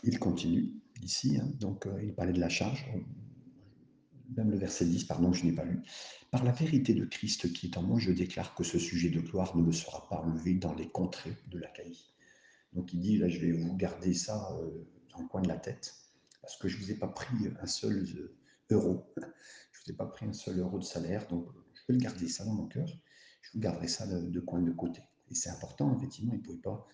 il 0.03 0.19
continue 0.19 0.73
ici, 1.01 1.37
hein, 1.41 1.49
donc 1.59 1.85
euh, 1.85 2.03
il 2.03 2.13
parlait 2.13 2.33
de 2.33 2.39
la 2.39 2.49
charge, 2.49 2.85
même 4.35 4.51
le 4.51 4.57
verset 4.57 4.85
10, 4.85 5.05
pardon, 5.05 5.33
je 5.33 5.45
n'ai 5.45 5.51
pas 5.51 5.63
lu. 5.63 5.81
Par 6.31 6.43
la 6.43 6.51
vérité 6.51 6.93
de 6.93 7.05
Christ 7.05 7.53
qui 7.53 7.67
est 7.67 7.77
en 7.77 7.83
moi, 7.83 7.99
je 7.99 8.11
déclare 8.11 8.53
que 8.53 8.63
ce 8.63 8.79
sujet 8.79 9.09
de 9.09 9.21
gloire 9.21 9.55
ne 9.55 9.63
me 9.63 9.71
sera 9.71 10.07
pas 10.09 10.17
enlevé 10.17 10.55
dans 10.55 10.73
les 10.73 10.89
contrées 10.89 11.37
de 11.47 11.57
la 11.57 11.67
l'Achaïe. 11.67 11.97
Donc 12.77 12.93
il 12.93 12.99
dit, 12.99 13.17
là 13.17 13.27
je 13.27 13.39
vais 13.39 13.51
vous 13.51 13.75
garder 13.75 14.13
ça 14.13 14.55
euh, 14.61 14.87
dans 15.11 15.19
le 15.21 15.27
coin 15.27 15.41
de 15.41 15.47
la 15.47 15.57
tête, 15.57 15.95
parce 16.41 16.57
que 16.57 16.67
je 16.67 16.77
ne 16.77 16.83
vous 16.83 16.91
ai 16.91 16.95
pas 16.95 17.07
pris 17.07 17.25
un 17.59 17.65
seul 17.65 18.05
euro. 18.69 19.11
Je 19.17 19.23
ne 19.23 19.85
vous 19.85 19.91
ai 19.91 19.95
pas 19.95 20.05
pris 20.05 20.25
un 20.25 20.33
seul 20.33 20.59
euro 20.59 20.79
de 20.79 20.83
salaire, 20.83 21.27
donc 21.27 21.47
je 21.73 21.81
vais 21.87 21.93
le 21.93 21.99
garder 21.99 22.27
ça 22.27 22.43
dans 22.43 22.53
mon 22.53 22.67
cœur. 22.67 22.87
Je 23.41 23.51
vous 23.53 23.59
garderai 23.59 23.87
ça 23.87 24.05
de, 24.05 24.39
coin 24.41 24.61
de 24.61 24.71
côté. 24.71 25.01
Et 25.29 25.35
c'est 25.35 25.49
important, 25.49 25.95
effectivement, 25.95 26.33
ils 26.33 26.39
ne 26.39 26.43
pouvaient 26.43 26.57
pas. 26.57 26.87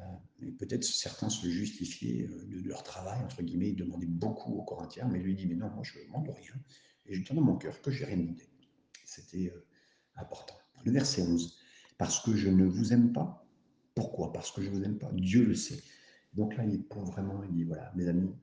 Euh, 0.00 0.50
peut-être 0.58 0.84
certains 0.84 1.28
se 1.28 1.46
justifiaient 1.48 2.26
euh, 2.28 2.62
de, 2.62 2.68
leur 2.68 2.82
travail, 2.82 3.20
entre 3.22 3.42
guillemets, 3.42 3.70
ils 3.70 3.76
demandaient 3.76 4.06
beaucoup 4.06 4.54
aux 4.54 4.62
Corinthiens, 4.62 5.08
mais 5.08 5.18
lui 5.18 5.34
dit 5.34 5.46
Mais 5.46 5.56
non, 5.56 5.68
moi 5.70 5.82
je 5.82 5.98
ne 5.98 6.04
demande 6.04 6.30
rien. 6.30 6.54
Et 7.06 7.14
je 7.14 7.22
tiens 7.22 7.36
dans 7.36 7.42
mon 7.42 7.56
cœur 7.56 7.82
que 7.82 7.90
je 7.90 8.00
n'ai 8.00 8.06
rien 8.06 8.16
demandé. 8.16 8.48
C'était 9.04 9.52
euh, 9.54 9.66
important. 10.16 10.56
Le 10.84 10.92
verset 10.92 11.22
11 11.22 11.58
Parce 11.98 12.20
que 12.20 12.34
je 12.34 12.48
ne 12.48 12.64
vous 12.64 12.92
aime 12.92 13.12
pas. 13.12 13.41
Pourquoi? 13.94 14.32
Parce 14.32 14.50
que 14.50 14.62
je 14.62 14.70
ne 14.70 14.76
vous 14.76 14.84
aime 14.84 14.98
pas. 14.98 15.10
Dieu 15.12 15.44
le 15.44 15.54
sait. 15.54 15.82
Donc 16.34 16.56
là, 16.56 16.64
il 16.64 16.82
pour 16.82 17.04
vraiment, 17.04 17.42
il 17.44 17.52
dit 17.52 17.64
Voilà, 17.64 17.92
mes 17.94 18.08
amis, 18.08 18.34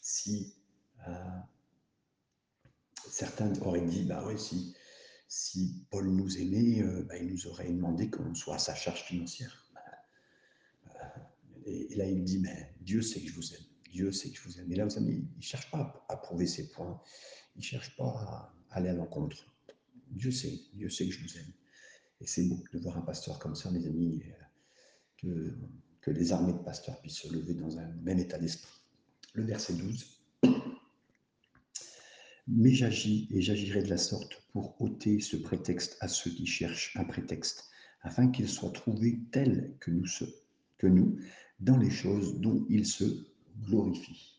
si 0.00 0.54
certains 3.08 3.52
auraient 3.62 3.86
dit 3.86 4.04
Bah 4.04 4.24
oui, 4.26 4.38
si 4.38 4.74
si 5.30 5.86
Paul 5.90 6.10
nous 6.10 6.38
aimait, 6.38 6.82
euh, 6.82 7.04
bah, 7.04 7.16
il 7.16 7.28
nous 7.28 7.46
aurait 7.46 7.70
demandé 7.70 8.10
qu'on 8.10 8.34
soit 8.34 8.56
à 8.56 8.58
sa 8.58 8.74
charge 8.74 9.04
financière. 9.04 9.64
Euh, 10.86 11.20
et, 11.64 11.94
là, 11.94 12.04
il 12.04 12.24
dit, 12.24 12.40
mais 12.40 12.74
Dieu 12.80 13.00
sait 13.00 13.20
que 13.20 13.28
je 13.28 13.34
vous 13.34 13.54
aime. 13.54 13.64
Dieu 13.92 14.10
sait 14.10 14.30
que 14.30 14.36
je 14.36 14.42
vous 14.42 14.58
aime. 14.58 14.72
Et 14.72 14.74
là, 14.74 14.84
vous 14.84 14.90
savez, 14.90 15.12
il 15.12 15.36
ne 15.36 15.40
cherche 15.40 15.70
pas 15.70 16.04
à 16.08 16.16
prouver 16.16 16.48
ses 16.48 16.72
points. 16.72 17.00
Il 17.54 17.60
ne 17.60 17.64
cherche 17.64 17.96
pas 17.96 18.08
à 18.08 18.54
aller 18.70 18.88
à 18.88 18.92
l'encontre. 18.92 19.54
Dieu 20.08 20.32
sait, 20.32 20.62
Dieu 20.74 20.90
sait 20.90 21.06
que 21.06 21.12
je 21.12 21.22
vous 21.22 21.38
aime. 21.38 21.52
Et 22.20 22.26
c'est 22.26 22.42
beau 22.48 22.64
de 22.72 22.78
voir 22.80 22.98
un 22.98 23.02
pasteur 23.02 23.38
comme 23.38 23.54
ça, 23.54 23.70
mes 23.70 23.86
amis, 23.86 24.24
euh, 24.26 24.44
que, 25.20 26.10
les 26.10 26.32
armées 26.32 26.54
de 26.54 26.58
pasteurs 26.58 27.00
puissent 27.00 27.20
se 27.20 27.32
lever 27.32 27.54
dans 27.54 27.78
un 27.78 27.86
même 28.02 28.18
état 28.18 28.38
d'esprit. 28.38 28.80
Le 29.34 29.44
verset 29.44 29.74
12 29.74 30.20
mais 32.52 32.72
j'agis 32.72 33.28
et 33.30 33.42
j'agirai 33.42 33.82
de 33.82 33.90
la 33.90 33.96
sorte 33.96 34.42
pour 34.52 34.80
ôter 34.80 35.20
ce 35.20 35.36
prétexte 35.36 35.96
à 36.00 36.08
ceux 36.08 36.30
qui 36.30 36.46
cherchent 36.46 36.96
un 36.96 37.04
prétexte, 37.04 37.70
afin 38.02 38.28
qu'ils 38.28 38.48
soient 38.48 38.72
trouvés 38.72 39.20
tels 39.30 39.76
que 39.78 39.90
nous, 39.90 40.06
que 40.78 40.86
nous 40.86 41.18
dans 41.60 41.76
les 41.76 41.90
choses 41.90 42.40
dont 42.40 42.66
ils 42.68 42.86
se 42.86 43.04
glorifient. 43.62 44.38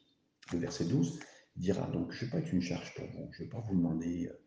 Le 0.52 0.60
verset 0.60 0.86
12 0.86 1.20
dira 1.56 1.88
donc, 1.92 2.12
je 2.12 2.26
ne 2.26 2.26
vais 2.26 2.32
pas 2.32 2.40
être 2.40 2.54
une 2.54 2.62
charge 2.62 2.94
pour 2.96 3.06
vous, 3.06 3.30
je 3.32 3.40
ne 3.40 3.44
vais 3.46 3.50
pas 3.50 3.62
vous 3.62 3.76
demander 3.76 4.28
euh, 4.28 4.41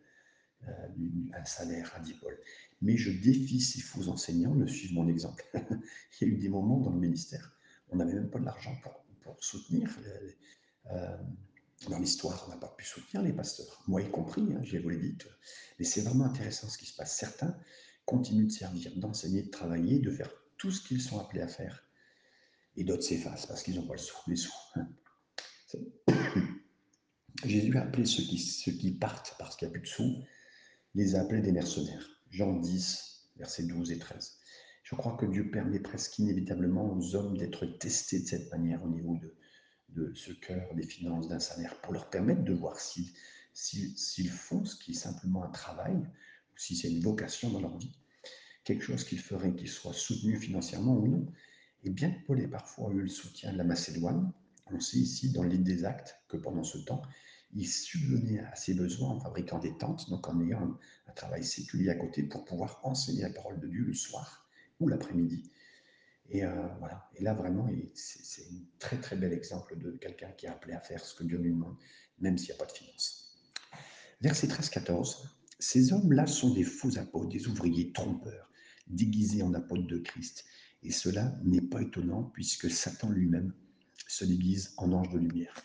un 1.33 1.45
salaire 1.45 1.91
à 1.95 1.99
10 1.99 2.13
Paul, 2.15 2.37
mais 2.81 2.97
je 2.97 3.11
défie 3.11 3.61
ces 3.61 3.81
faux 3.81 4.07
enseignants 4.07 4.55
de 4.55 4.65
suivre 4.65 4.93
mon 4.95 5.07
exemple. 5.07 5.43
Il 6.21 6.27
y 6.27 6.31
a 6.31 6.33
eu 6.33 6.37
des 6.37 6.49
moments 6.49 6.79
dans 6.79 6.91
le 6.91 6.99
ministère, 6.99 7.55
on 7.89 7.97
n'avait 7.97 8.13
même 8.13 8.29
pas 8.29 8.39
de 8.39 8.45
l'argent 8.45 8.75
pour, 8.81 8.93
soutenir 9.39 9.89
euh, 10.91 11.17
dans 11.89 11.99
l'histoire, 11.99 12.45
on 12.47 12.51
n'a 12.51 12.57
pas 12.57 12.73
pu 12.77 12.85
soutenir 12.85 13.21
les 13.23 13.33
pasteurs, 13.33 13.83
moi 13.87 14.01
y 14.01 14.09
compris, 14.09 14.41
hein, 14.41 14.61
vous 14.81 14.89
l'ai 14.89 14.97
dit. 14.97 15.17
Mais 15.77 15.85
c'est 15.85 16.01
vraiment 16.01 16.25
intéressant 16.25 16.69
ce 16.69 16.77
qui 16.77 16.85
se 16.85 16.95
passe. 16.95 17.17
Certains 17.17 17.57
continuent 18.05 18.45
de 18.45 18.51
servir, 18.51 18.95
d'enseigner, 18.95 19.43
de 19.43 19.49
travailler, 19.49 19.99
de 19.99 20.11
faire 20.11 20.29
tout 20.57 20.71
ce 20.71 20.87
qu'ils 20.87 21.01
sont 21.01 21.19
appelés 21.19 21.41
à 21.41 21.47
faire. 21.47 21.83
Et 22.77 22.83
d'autres 22.83 23.03
s'effacent 23.03 23.45
parce 23.47 23.63
qu'ils 23.63 23.75
n'ont 23.75 23.87
pas 23.87 23.95
le 23.95 24.35
sou. 24.35 24.51
Jésus 27.43 27.77
a 27.77 27.81
appelé 27.81 28.05
ceux 28.05 28.23
qui, 28.23 28.37
ceux 28.39 28.71
qui 28.71 28.91
partent 28.91 29.35
parce 29.37 29.55
qu'il 29.55 29.67
n'y 29.67 29.71
a 29.71 29.73
plus 29.73 29.81
de 29.81 29.87
sous, 29.87 30.23
les 30.95 31.15
a 31.15 31.21
appelés 31.21 31.41
des 31.41 31.51
mercenaires. 31.51 32.09
Jean 32.31 32.53
10, 32.53 33.29
versets 33.35 33.63
12 33.63 33.91
et 33.91 33.99
13. 33.99 34.37
Je 34.83 34.95
crois 34.95 35.17
que 35.17 35.25
Dieu 35.25 35.51
permet 35.51 35.79
presque 35.79 36.17
inévitablement 36.19 36.91
aux 36.91 37.15
hommes 37.15 37.37
d'être 37.37 37.65
testés 37.65 38.21
de 38.21 38.27
cette 38.27 38.49
manière 38.51 38.83
au 38.83 38.89
niveau 38.89 39.17
de, 39.17 39.35
de 39.89 40.13
ce 40.13 40.31
cœur 40.31 40.73
des 40.73 40.87
finances 40.87 41.27
d'un 41.27 41.39
salaire 41.39 41.79
pour 41.81 41.91
leur 41.91 42.09
permettre 42.09 42.43
de 42.43 42.53
voir 42.53 42.79
s'ils 42.79 43.11
si, 43.53 44.27
font 44.27 44.63
ce 44.63 44.75
qui 44.77 44.91
est 44.91 44.95
simplement 44.95 45.43
un 45.43 45.49
travail 45.49 45.95
ou 45.95 46.57
si 46.57 46.75
c'est 46.75 46.91
une 46.91 47.01
vocation 47.01 47.49
dans 47.49 47.61
leur 47.61 47.77
vie, 47.77 47.91
quelque 48.63 48.83
chose 48.83 49.03
qu'ils 49.03 49.19
feraient 49.19 49.53
qu'ils 49.53 49.69
soient 49.69 49.93
soutenus 49.93 50.39
financièrement 50.39 50.95
ou 50.95 51.07
non. 51.07 51.25
Et 51.83 51.89
bien 51.89 52.11
que 52.11 52.25
Paul 52.25 52.41
ait 52.41 52.47
parfois 52.47 52.91
eu 52.93 53.01
le 53.01 53.09
soutien 53.09 53.51
de 53.51 53.57
la 53.57 53.63
Macédoine, 53.63 54.31
on 54.71 54.79
sait 54.79 54.97
ici 54.97 55.31
dans 55.31 55.43
l'île 55.43 55.63
des 55.63 55.83
actes 55.85 56.15
que 56.29 56.37
pendant 56.37 56.63
ce 56.63 56.77
temps, 56.79 57.01
il 57.53 57.67
subvenait 57.67 58.39
à 58.39 58.55
ses 58.55 58.73
besoins 58.73 59.09
en 59.09 59.19
fabriquant 59.19 59.59
des 59.59 59.77
tentes, 59.77 60.09
donc 60.09 60.27
en 60.27 60.41
ayant 60.41 60.77
un, 61.07 61.13
travail 61.15 61.45
séculier 61.45 61.89
à 61.89 61.95
côté 61.95 62.23
pour 62.23 62.43
pouvoir 62.43 62.81
enseigner 62.83 63.21
la 63.21 63.29
parole 63.29 63.57
de 63.61 63.67
Dieu 63.67 63.85
le 63.85 63.93
soir 63.93 64.49
ou 64.81 64.89
l'après-midi. 64.89 65.49
Et 66.29 66.43
euh, 66.43 66.67
voilà. 66.79 67.09
Et 67.15 67.23
là, 67.23 67.33
vraiment, 67.33 67.69
c'est 67.93 68.43
un 68.43 68.59
très 68.79 68.99
très 68.99 69.15
bel 69.15 69.31
exemple 69.31 69.77
de 69.77 69.91
quelqu'un 69.91 70.31
qui 70.31 70.45
est 70.45 70.49
appelé 70.49 70.73
à 70.73 70.81
faire 70.81 71.05
ce 71.05 71.15
que 71.15 71.23
Dieu 71.23 71.37
lui 71.37 71.51
demande, 71.51 71.77
même 72.19 72.37
s'il 72.37 72.49
n'y 72.49 72.55
a 72.55 72.57
pas 72.57 72.65
de 72.65 72.77
finances. 72.77 73.33
Verset 74.19 74.47
13-14. 74.47 75.27
Ces 75.59 75.93
hommes-là 75.93 76.27
sont 76.27 76.53
des 76.53 76.63
faux 76.63 76.97
apôtres, 76.97 77.29
des 77.29 77.47
ouvriers 77.47 77.93
trompeurs, 77.93 78.49
déguisés 78.87 79.41
en 79.41 79.53
apôtres 79.53 79.87
de 79.87 79.99
Christ. 79.99 80.43
Et 80.83 80.91
cela 80.91 81.33
n'est 81.43 81.61
pas 81.61 81.81
étonnant 81.81 82.23
puisque 82.23 82.69
Satan 82.69 83.09
lui-même 83.09 83.53
se 84.07 84.25
déguise 84.25 84.73
en 84.77 84.91
ange 84.91 85.09
de 85.09 85.19
lumière. 85.19 85.55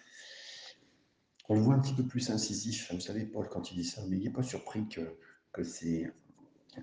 On 1.49 1.55
le 1.55 1.61
voit 1.61 1.75
un 1.75 1.81
petit 1.81 1.95
peu 1.95 2.07
plus 2.07 2.31
incisif. 2.31 2.93
Vous 2.93 3.01
savez, 3.01 3.25
Paul, 3.25 3.49
quand 3.49 3.73
il 3.73 3.77
dit 3.77 3.85
ça, 3.85 4.03
mais 4.09 4.19
il 4.19 4.25
n'est 4.25 4.33
pas 4.33 4.43
surpris 4.43 4.89
que, 4.89 5.17
que 5.53 5.65
ces, 5.65 6.09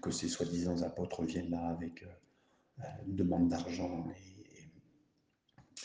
que 0.02 0.12
ces 0.12 0.28
soi-disant 0.28 0.82
apôtres 0.82 1.24
viennent 1.24 1.52
là 1.52 1.70
avec 1.70 2.04
euh, 2.04 2.84
une 3.08 3.16
demande 3.16 3.50
d'argent. 3.50 4.08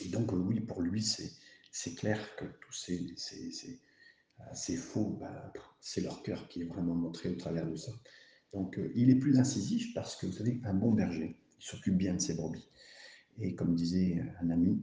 Et, 0.01 0.09
donc, 0.09 0.33
oui, 0.33 0.61
pour 0.61 0.83
lui, 0.83 1.03
c'est 1.03 1.95
clair 1.95 2.35
que 2.37 2.45
tous 2.45 2.73
ces, 2.73 3.15
ces, 3.17 3.79
ces, 4.53 4.77
faux, 4.77 5.17
ben, 5.21 5.53
c'est 5.81 6.01
leur 6.01 6.23
cœur 6.23 6.49
qui 6.49 6.63
est 6.63 6.67
vraiment 6.67 6.95
montré 6.95 7.29
au 7.29 7.37
travers 7.37 7.67
de 7.67 7.77
ça. 7.77 7.93
Donc, 8.53 8.79
euh, 8.79 8.91
il 8.97 9.11
est 9.11 9.19
plus 9.19 9.39
incisif 9.39 9.95
parce 9.95 10.17
que, 10.17 10.27
vous 10.27 10.33
savez, 10.33 10.61
un 10.65 10.75
bon 10.75 10.93
berger, 10.93 11.39
il 11.61 11.65
s'occupe 11.65 11.97
bien 11.97 12.15
de 12.15 12.21
ses 12.21 12.35
brebis. 12.35 12.69
Et 13.39 13.55
comme 13.55 13.75
disait 13.75 14.23
un 14.41 14.51
ami, 14.51 14.83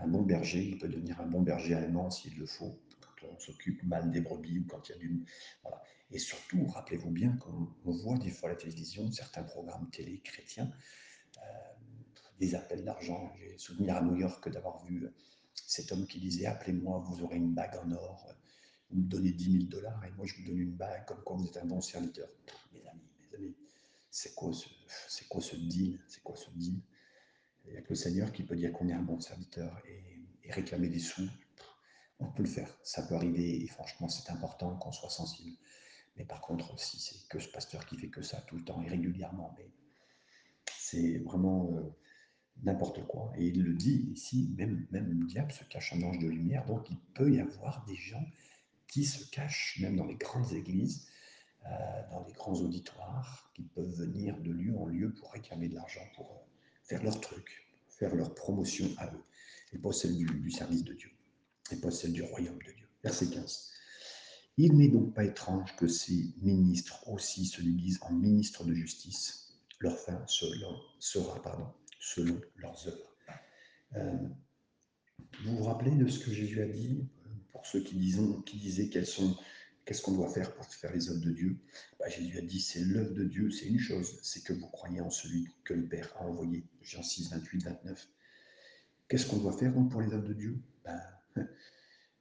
un 0.00 0.08
bon 0.08 0.22
berger, 0.22 0.62
il 0.64 0.78
peut 0.78 0.88
devenir 0.88 1.20
un 1.20 1.26
bon 1.26 1.42
berger 1.42 1.74
allemand 1.74 2.10
s'il 2.10 2.38
le 2.38 2.46
faut, 2.46 2.78
on 3.30 3.38
s'occupe 3.38 3.82
mal 3.84 4.10
des 4.10 4.20
brebis 4.20 4.58
ou 4.58 4.66
quand 4.66 4.88
il 4.88 4.92
y 4.92 4.94
a 4.94 4.98
du... 4.98 5.24
Voilà. 5.62 5.82
Et 6.10 6.18
surtout, 6.18 6.66
rappelez-vous 6.66 7.10
bien 7.10 7.36
qu'on 7.36 7.74
voit 7.84 8.18
des 8.18 8.30
fois 8.30 8.50
à 8.50 8.52
la 8.52 8.58
télévision 8.58 9.10
certains 9.10 9.42
programmes 9.42 9.88
télé 9.90 10.20
chrétiens 10.20 10.70
des 12.38 12.54
appels 12.54 12.84
d'argent. 12.84 13.32
J'ai 13.38 13.56
souvenir 13.56 13.96
à 13.96 14.02
New 14.02 14.16
York 14.16 14.50
d'avoir 14.50 14.84
vu 14.84 15.08
cet 15.54 15.92
homme 15.92 16.06
qui 16.06 16.20
disait 16.20 16.46
Appelez-moi, 16.46 16.98
vous 17.06 17.22
aurez 17.22 17.36
une 17.36 17.54
bague 17.54 17.76
en 17.76 17.92
or, 17.92 18.34
vous 18.90 18.98
me 18.98 19.08
donnez 19.08 19.32
10 19.32 19.52
000 19.52 19.64
dollars 19.64 20.04
et 20.04 20.10
moi 20.12 20.26
je 20.26 20.34
vous 20.36 20.42
donne 20.44 20.58
une 20.58 20.74
bague 20.74 21.06
comme 21.06 21.22
quoi 21.22 21.36
vous 21.36 21.46
êtes 21.46 21.56
un 21.56 21.64
bon 21.64 21.80
serviteur. 21.80 22.28
mes 22.72 22.86
amis, 22.86 23.08
mes 23.20 23.36
amis, 23.36 23.56
c'est 24.10 24.34
quoi 24.34 24.52
ce, 24.52 24.68
c'est 25.08 25.26
quoi 25.28 25.40
ce 25.40 25.56
deal? 25.56 25.98
C'est 26.08 26.22
quoi 26.22 26.36
ce 26.36 26.50
deal? 26.50 26.80
Il 27.64 27.72
n'y 27.72 27.78
a 27.78 27.82
que 27.82 27.90
le 27.90 27.94
Seigneur 27.94 28.32
qui 28.32 28.42
peut 28.42 28.56
dire 28.56 28.72
qu'on 28.72 28.88
est 28.88 28.92
un 28.92 29.02
bon 29.02 29.20
serviteur 29.20 29.80
et, 29.86 30.50
réclamer 30.50 30.88
des 30.88 30.98
sous. 30.98 31.30
On 32.22 32.30
peut 32.30 32.44
le 32.44 32.48
faire, 32.48 32.78
ça 32.82 33.02
peut 33.02 33.14
arriver 33.16 33.62
et 33.62 33.66
franchement 33.66 34.08
c'est 34.08 34.30
important 34.30 34.76
qu'on 34.76 34.92
soit 34.92 35.10
sensible. 35.10 35.56
Mais 36.16 36.24
par 36.24 36.40
contre, 36.40 36.78
si 36.78 37.00
c'est 37.00 37.26
que 37.28 37.40
ce 37.40 37.48
pasteur 37.48 37.84
qui 37.86 37.98
fait 37.98 38.08
que 38.08 38.22
ça 38.22 38.40
tout 38.42 38.56
le 38.56 38.64
temps 38.64 38.80
et 38.82 38.88
régulièrement, 38.88 39.56
c'est 40.78 41.18
vraiment 41.18 41.70
euh, 41.72 41.96
n'importe 42.62 43.04
quoi. 43.06 43.32
Et 43.36 43.46
il 43.46 43.62
le 43.62 43.74
dit 43.74 44.08
ici, 44.12 44.54
même, 44.56 44.86
le 44.90 45.26
diable 45.26 45.52
se 45.52 45.64
cache 45.64 45.94
un 45.94 46.02
ange 46.02 46.18
de 46.18 46.28
lumière, 46.28 46.64
donc 46.66 46.88
il 46.90 46.98
peut 47.14 47.32
y 47.32 47.40
avoir 47.40 47.84
des 47.86 47.96
gens 47.96 48.24
qui 48.86 49.04
se 49.04 49.28
cachent, 49.30 49.78
même 49.80 49.96
dans 49.96 50.06
les 50.06 50.16
grandes 50.16 50.52
églises, 50.52 51.08
euh, 51.66 51.68
dans 52.10 52.24
les 52.24 52.32
grands 52.32 52.60
auditoires, 52.60 53.50
qui 53.54 53.62
peuvent 53.62 53.94
venir 53.94 54.38
de 54.38 54.52
lieu 54.52 54.76
en 54.78 54.86
lieu 54.86 55.12
pour 55.14 55.32
réclamer 55.32 55.68
de 55.68 55.74
l'argent, 55.74 56.06
pour 56.14 56.30
euh, 56.30 56.46
faire 56.82 57.02
leur 57.02 57.20
truc, 57.20 57.66
faire 57.88 58.14
leur 58.14 58.34
promotion 58.34 58.86
à 58.98 59.06
eux, 59.06 59.24
et 59.72 59.78
pas 59.78 59.92
celle 59.92 60.16
du 60.16 60.50
service 60.50 60.84
de 60.84 60.92
Dieu, 60.92 61.10
et 61.72 61.76
pas 61.76 61.90
celle 61.90 62.12
du 62.12 62.22
royaume 62.22 62.58
de 62.58 62.72
Dieu. 62.72 62.86
Verset 63.02 63.28
15. 63.28 63.70
Il 64.58 64.76
n'est 64.76 64.88
donc 64.88 65.14
pas 65.14 65.24
étrange 65.24 65.74
que 65.76 65.88
ces 65.88 66.34
ministres 66.42 67.08
aussi 67.08 67.46
se 67.46 67.62
déguisent 67.62 68.00
en 68.02 68.12
ministres 68.12 68.64
de 68.64 68.74
justice. 68.74 69.58
Leur 69.80 69.98
fin 69.98 70.22
sera 70.28 71.42
pardon, 71.42 71.66
selon 71.98 72.40
leurs 72.56 72.86
œuvres. 72.86 73.16
Euh, 73.96 74.28
vous 75.44 75.56
vous 75.56 75.64
rappelez 75.64 75.92
de 75.92 76.06
ce 76.06 76.18
que 76.18 76.32
Jésus 76.32 76.62
a 76.62 76.66
dit 76.66 77.08
pour 77.50 77.66
ceux 77.66 77.80
qui, 77.80 77.96
disent, 77.96 78.20
qui 78.46 78.58
disaient 78.58 78.88
qu'est-ce 78.88 80.02
qu'on 80.02 80.12
doit 80.12 80.28
faire 80.28 80.54
pour 80.54 80.66
faire 80.66 80.92
les 80.92 81.08
œuvres 81.10 81.20
de 81.20 81.30
Dieu? 81.30 81.56
Bah, 81.98 82.08
Jésus 82.08 82.38
a 82.38 82.42
dit 82.42 82.60
c'est 82.60 82.80
l'œuvre 82.80 83.14
de 83.14 83.24
Dieu, 83.24 83.50
c'est 83.50 83.66
une 83.66 83.78
chose, 83.80 84.18
c'est 84.22 84.44
que 84.44 84.52
vous 84.52 84.68
croyez 84.68 85.00
en 85.00 85.10
celui 85.10 85.48
que 85.64 85.74
le 85.74 85.88
Père 85.88 86.12
a 86.18 86.24
envoyé. 86.24 86.64
Jean 86.82 87.02
6, 87.02 87.30
28, 87.30 87.64
29. 87.64 88.08
Qu'est-ce 89.08 89.26
qu'on 89.26 89.38
doit 89.38 89.56
faire 89.56 89.72
donc 89.72 89.90
pour 89.90 90.02
les 90.02 90.12
œuvres 90.12 90.28
de 90.28 90.34
Dieu? 90.34 90.60
Ben, 90.84 91.00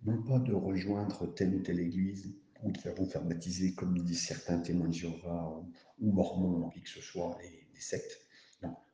Non 0.04 0.24
pas 0.24 0.40
de 0.40 0.54
rejoindre 0.54 1.34
telle 1.36 1.56
ou 1.56 1.62
telle 1.62 1.80
église 1.80 2.34
ou 2.64 2.72
de 2.72 2.78
faire 2.78 2.96
vous 2.96 3.06
faire 3.06 3.24
baptiser 3.24 3.76
comme 3.76 3.98
disent 4.00 4.26
certains 4.26 4.60
témoins 4.60 4.88
de 4.88 4.94
Jéhovah 4.94 5.64
ou, 6.00 6.12
mormons 6.12 6.66
ou 6.66 6.70
qui 6.70 6.82
que 6.82 6.90
ce 6.90 7.02
soit, 7.02 7.38
les, 7.42 7.68
les 7.74 7.80
sectes 7.80 8.26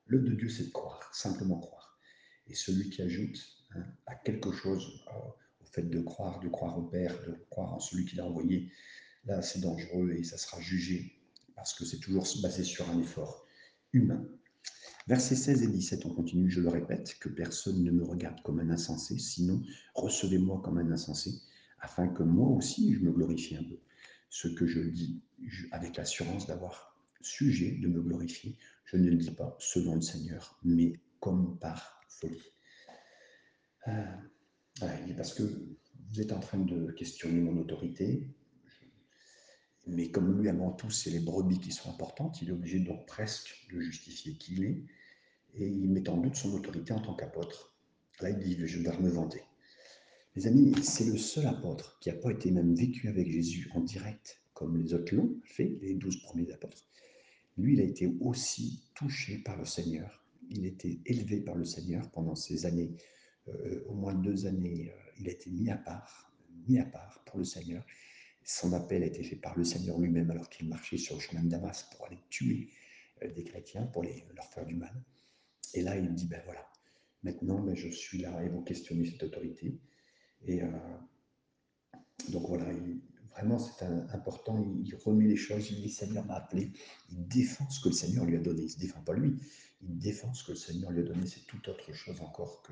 L'œuvre 0.07 0.29
de 0.29 0.35
Dieu, 0.35 0.49
c'est 0.49 0.67
de 0.67 0.71
croire, 0.71 1.13
simplement 1.13 1.59
croire. 1.59 1.99
Et 2.47 2.55
celui 2.55 2.89
qui 2.89 3.01
ajoute 3.01 3.37
hein, 3.75 3.83
à 4.05 4.15
quelque 4.15 4.53
chose, 4.53 5.03
au 5.59 5.65
fait 5.65 5.81
de 5.83 5.99
croire, 5.99 6.39
de 6.39 6.47
croire 6.47 6.77
au 6.77 6.83
Père, 6.83 7.13
de 7.27 7.33
croire 7.49 7.73
en 7.73 7.79
celui 7.79 8.05
qui 8.05 8.15
l'a 8.15 8.25
envoyé, 8.25 8.71
là, 9.25 9.41
c'est 9.41 9.59
dangereux 9.59 10.11
et 10.11 10.23
ça 10.23 10.37
sera 10.37 10.61
jugé 10.61 11.13
parce 11.55 11.73
que 11.73 11.83
c'est 11.85 11.99
toujours 11.99 12.25
basé 12.41 12.63
sur 12.63 12.89
un 12.89 13.01
effort 13.01 13.45
humain. 13.91 14.25
Versets 15.07 15.35
16 15.35 15.63
et 15.63 15.67
17, 15.67 16.05
on 16.05 16.13
continue, 16.13 16.49
je 16.49 16.59
le 16.59 16.69
répète, 16.69 17.17
que 17.19 17.29
personne 17.29 17.81
ne 17.81 17.91
me 17.91 18.03
regarde 18.03 18.41
comme 18.41 18.59
un 18.59 18.69
insensé, 18.69 19.17
sinon 19.17 19.61
recevez-moi 19.95 20.61
comme 20.61 20.77
un 20.79 20.91
insensé, 20.91 21.31
afin 21.79 22.09
que 22.09 22.23
moi 22.23 22.49
aussi 22.49 22.93
je 22.93 22.99
me 22.99 23.11
glorifie 23.11 23.55
un 23.55 23.63
peu. 23.63 23.79
Ce 24.29 24.49
que 24.49 24.67
je 24.67 24.81
dis 24.81 25.21
avec 25.71 25.95
l'assurance 25.95 26.45
d'avoir 26.45 26.97
sujet 27.21 27.71
de 27.71 27.87
me 27.87 28.01
glorifier, 28.01 28.57
je 28.85 28.97
ne 28.97 29.09
le 29.09 29.15
dis 29.15 29.31
pas 29.31 29.55
selon 29.59 29.95
le 29.95 30.01
Seigneur, 30.01 30.59
mais 30.63 30.99
comme 31.19 31.57
par 31.59 32.01
folie. 32.09 32.41
Euh, 33.87 34.03
parce 35.15 35.33
que 35.33 35.43
vous 35.43 36.21
êtes 36.21 36.31
en 36.31 36.39
train 36.39 36.59
de 36.59 36.91
questionner 36.91 37.39
mon 37.39 37.57
autorité, 37.59 38.27
mais 39.87 40.11
comme 40.11 40.39
lui 40.39 40.49
avant 40.49 40.71
tout, 40.71 40.89
c'est 40.89 41.09
les 41.09 41.19
brebis 41.19 41.59
qui 41.59 41.71
sont 41.71 41.89
importantes, 41.89 42.41
il 42.41 42.49
est 42.49 42.53
obligé 42.53 42.79
donc 42.79 43.05
presque 43.05 43.67
de 43.71 43.79
justifier 43.79 44.33
qui 44.33 44.53
il 44.55 44.63
est, 44.65 44.83
et 45.55 45.67
il 45.67 45.89
met 45.89 46.07
en 46.09 46.17
doute 46.17 46.35
son 46.35 46.53
autorité 46.53 46.93
en 46.93 47.01
tant 47.01 47.15
qu'apôtre. 47.15 47.73
Là, 48.19 48.29
il 48.29 48.39
dit, 48.39 48.57
je 48.67 48.81
dois 48.81 48.97
me 48.99 49.09
vanter. 49.09 49.41
Les 50.35 50.45
amis, 50.45 50.73
c'est 50.83 51.05
le 51.05 51.17
seul 51.17 51.47
apôtre 51.47 51.97
qui 51.99 52.09
n'a 52.09 52.15
pas 52.15 52.31
été 52.31 52.51
même 52.51 52.75
vécu 52.75 53.07
avec 53.07 53.31
Jésus 53.31 53.69
en 53.73 53.81
direct, 53.81 54.41
comme 54.53 54.77
les 54.77 54.93
autres 54.93 55.15
l'ont 55.15 55.35
fait, 55.45 55.77
les 55.81 55.95
douze 55.95 56.21
premiers 56.21 56.51
apôtres. 56.51 56.87
Lui, 57.57 57.73
il 57.73 57.81
a 57.81 57.83
été 57.83 58.07
aussi 58.21 58.83
touché 58.93 59.39
par 59.39 59.57
le 59.57 59.65
Seigneur. 59.65 60.23
Il 60.49 60.63
a 60.63 60.67
été 60.67 61.01
élevé 61.05 61.41
par 61.41 61.55
le 61.55 61.65
Seigneur 61.65 62.09
pendant 62.11 62.35
ces 62.35 62.65
années, 62.65 62.95
euh, 63.47 63.83
au 63.87 63.95
moins 63.95 64.13
deux 64.13 64.45
années. 64.45 64.91
Euh, 64.91 65.11
il 65.19 65.27
a 65.27 65.31
été 65.31 65.49
mis 65.49 65.69
à 65.69 65.77
part, 65.77 66.31
mis 66.67 66.77
à 66.79 66.85
part 66.85 67.23
pour 67.25 67.39
le 67.39 67.45
Seigneur. 67.45 67.83
Son 68.49 68.71
appel 68.71 69.03
a 69.03 69.07
été 69.07 69.23
fait 69.23 69.35
par 69.35 69.57
le 69.57 69.65
Seigneur 69.65 69.99
lui-même 69.99 70.31
alors 70.31 70.49
qu'il 70.49 70.69
marchait 70.69 70.97
sur 70.97 71.15
le 71.15 71.21
chemin 71.21 71.43
de 71.43 71.49
Damas 71.49 71.85
pour 71.91 72.05
aller 72.05 72.17
tuer 72.29 72.69
euh, 73.21 73.29
des 73.33 73.43
chrétiens, 73.43 73.83
pour 73.87 74.03
les, 74.03 74.25
leur 74.33 74.49
faire 74.53 74.65
du 74.65 74.73
mal. 74.73 75.03
Et 75.73 75.81
là, 75.81 75.97
il 75.97 76.13
dit, 76.13 76.27
ben 76.27 76.41
voilà, 76.45 76.65
maintenant, 77.23 77.59
ben, 77.59 77.75
je 77.75 77.89
suis 77.89 78.19
là 78.19 78.41
et 78.41 78.47
vous 78.47 78.61
questionnez 78.61 79.05
cette 79.05 79.21
autorité. 79.21 79.77
Et 80.45 80.63
euh, 80.63 80.69
donc 82.29 82.47
voilà, 82.47 82.71
vraiment, 83.31 83.59
c'est 83.59 83.83
important. 83.83 84.57
Il 84.81 84.95
remet 84.95 85.27
les 85.27 85.35
choses, 85.35 85.69
il 85.69 85.81
dit, 85.81 85.89
Seigneur 85.89 86.25
m'a 86.25 86.35
appelé. 86.35 86.71
Il 87.11 87.27
défend 87.27 87.69
ce 87.69 87.81
que 87.81 87.89
le 87.89 87.95
Seigneur 87.95 88.23
lui 88.23 88.37
a 88.37 88.39
donné. 88.39 88.61
Il 88.61 88.65
ne 88.67 88.69
se 88.69 88.79
défend 88.79 89.01
pas 89.01 89.13
lui, 89.13 89.35
il 89.81 89.97
défend 89.97 90.33
ce 90.33 90.45
que 90.45 90.51
le 90.53 90.57
Seigneur 90.57 90.91
lui 90.91 91.01
a 91.01 91.03
donné. 91.03 91.27
C'est 91.27 91.45
toute 91.47 91.67
autre 91.67 91.91
chose 91.91 92.21
encore 92.21 92.61
que, 92.61 92.71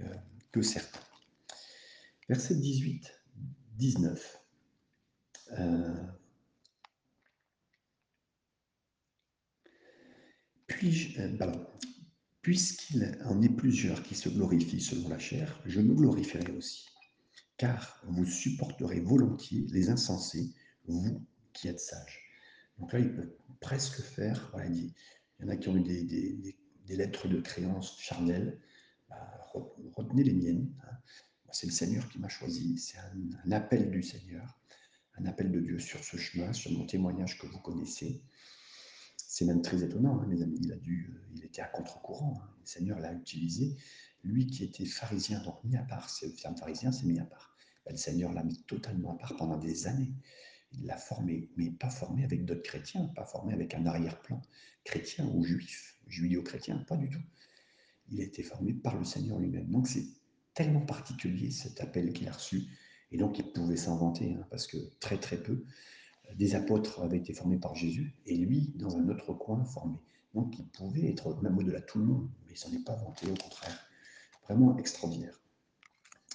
euh, 0.00 0.14
que 0.50 0.62
certains. 0.62 1.04
Verset 2.26 2.54
18, 2.54 3.12
19. 3.76 4.43
Euh, 5.58 5.94
euh, 11.18 11.54
puisqu'il 12.42 13.18
en 13.24 13.40
est 13.40 13.48
plusieurs 13.48 14.02
qui 14.02 14.14
se 14.14 14.28
glorifient 14.28 14.80
selon 14.80 15.08
la 15.08 15.18
chair, 15.18 15.60
je 15.64 15.80
me 15.80 15.94
glorifierai 15.94 16.52
aussi. 16.52 16.86
Car 17.56 18.02
vous 18.06 18.26
supporterez 18.26 19.00
volontiers 19.00 19.66
les 19.70 19.88
insensés, 19.88 20.52
vous 20.86 21.24
qui 21.52 21.68
êtes 21.68 21.80
sages. 21.80 22.20
Donc 22.78 22.92
là, 22.92 22.98
il 22.98 23.14
peut 23.14 23.36
presque 23.60 24.00
faire, 24.02 24.52
il, 24.68 24.92
y 25.40 25.44
en 25.44 25.48
a 25.48 25.56
qui 25.56 25.68
ont 25.68 25.76
eu 25.76 25.82
des, 25.82 26.56
lettres 26.88 27.28
de 27.28 27.40
créance 27.40 27.98
charnelles, 27.98 28.60
bah, 29.08 29.52
retenez 29.94 30.24
les 30.24 30.34
miennes. 30.34 30.74
Hein. 30.82 30.96
C'est 31.52 31.66
le 31.66 31.72
Seigneur 31.72 32.08
qui 32.08 32.18
m'a 32.18 32.28
choisi, 32.28 32.76
c'est 32.78 32.98
un, 32.98 33.52
appel 33.52 33.90
du 33.90 34.02
Seigneur 34.02 34.60
un 35.18 35.26
appel 35.26 35.50
de 35.50 35.60
Dieu 35.60 35.78
sur 35.78 36.02
ce 36.02 36.16
chemin, 36.16 36.52
sur 36.52 36.72
mon 36.72 36.86
témoignage 36.86 37.38
que 37.38 37.46
vous 37.46 37.60
connaissez. 37.60 38.22
C'est 39.16 39.44
même 39.44 39.62
très 39.62 39.82
étonnant, 39.82 40.20
hein, 40.20 40.26
mes 40.26 40.42
amis. 40.42 40.58
Il, 40.62 40.72
a 40.72 40.76
dû, 40.76 41.10
euh, 41.12 41.18
il 41.34 41.44
était 41.44 41.62
à 41.62 41.66
contre-courant. 41.66 42.40
Hein. 42.42 42.48
Le 42.60 42.66
Seigneur 42.66 42.98
l'a 42.98 43.12
utilisé. 43.12 43.76
Lui 44.22 44.46
qui 44.46 44.64
était 44.64 44.86
pharisien, 44.86 45.42
donc 45.42 45.62
mis 45.64 45.76
à 45.76 45.82
part, 45.82 46.08
c'est 46.08 46.46
un 46.46 46.54
pharisien, 46.54 46.92
c'est 46.92 47.06
mis 47.06 47.18
à 47.18 47.24
part. 47.24 47.56
Ben, 47.84 47.92
le 47.92 47.98
Seigneur 47.98 48.32
l'a 48.32 48.42
mis 48.42 48.62
totalement 48.62 49.12
à 49.12 49.18
part 49.18 49.36
pendant 49.36 49.58
des 49.58 49.86
années. 49.86 50.14
Il 50.72 50.86
l'a 50.86 50.96
formé, 50.96 51.50
mais 51.56 51.70
pas 51.70 51.90
formé 51.90 52.24
avec 52.24 52.44
d'autres 52.44 52.62
chrétiens, 52.62 53.06
pas 53.14 53.24
formé 53.24 53.52
avec 53.52 53.74
un 53.74 53.86
arrière-plan 53.86 54.40
chrétien 54.82 55.26
ou 55.26 55.44
juif, 55.44 55.98
judéo-chrétien, 56.08 56.78
pas 56.78 56.96
du 56.96 57.10
tout. 57.10 57.22
Il 58.10 58.20
a 58.20 58.24
été 58.24 58.42
formé 58.42 58.72
par 58.72 58.96
le 58.96 59.04
Seigneur 59.04 59.38
lui-même. 59.38 59.70
Donc 59.70 59.88
c'est 59.88 60.06
tellement 60.54 60.80
particulier 60.80 61.50
cet 61.50 61.80
appel 61.80 62.12
qu'il 62.12 62.28
a 62.28 62.32
reçu 62.32 62.66
et 63.14 63.16
donc, 63.16 63.38
il 63.38 63.44
pouvait 63.44 63.76
s'inventer, 63.76 64.32
hein, 64.32 64.44
parce 64.50 64.66
que 64.66 64.76
très 64.98 65.18
très 65.18 65.40
peu 65.40 65.52
euh, 65.52 66.34
des 66.34 66.56
apôtres 66.56 67.00
avaient 67.00 67.18
été 67.18 67.32
formés 67.32 67.58
par 67.58 67.76
Jésus, 67.76 68.12
et 68.26 68.36
lui, 68.36 68.72
dans 68.74 68.96
un 68.96 69.08
autre 69.08 69.32
coin, 69.34 69.64
formé. 69.64 70.00
Donc, 70.34 70.58
il 70.58 70.66
pouvait 70.66 71.10
être 71.10 71.40
même 71.40 71.56
au-delà 71.56 71.78
de 71.78 71.86
tout 71.86 72.00
le 72.00 72.06
monde, 72.06 72.28
mais 72.44 72.54
il 72.54 72.58
s'en 72.58 72.72
est 72.72 72.84
pas 72.84 72.96
vanté, 72.96 73.30
au 73.30 73.34
contraire. 73.34 73.86
Vraiment 74.42 74.76
extraordinaire. 74.78 75.40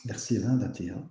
Verset 0.05 0.39
20-21. 0.39 1.03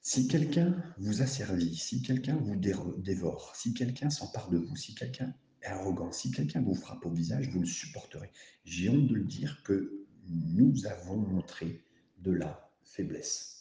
Si 0.00 0.26
quelqu'un 0.26 0.82
vous 0.96 1.20
a 1.20 1.26
servi, 1.26 1.76
si 1.76 2.00
quelqu'un 2.00 2.36
vous 2.36 2.56
dévore, 2.56 3.54
si 3.56 3.74
quelqu'un 3.74 4.08
s'empare 4.08 4.48
de 4.48 4.56
vous, 4.56 4.74
si 4.74 4.94
quelqu'un 4.94 5.34
est 5.60 5.66
arrogant, 5.66 6.12
si 6.12 6.30
quelqu'un 6.30 6.62
vous 6.62 6.74
frappe 6.74 7.04
au 7.04 7.10
visage, 7.10 7.50
vous 7.50 7.60
le 7.60 7.66
supporterez. 7.66 8.30
J'ai 8.64 8.88
honte 8.88 9.06
de 9.06 9.16
le 9.16 9.24
dire 9.24 9.62
que 9.64 10.06
nous 10.24 10.86
avons 10.86 11.18
montré 11.18 11.84
de 12.20 12.30
la 12.30 12.72
faiblesse. 12.84 13.55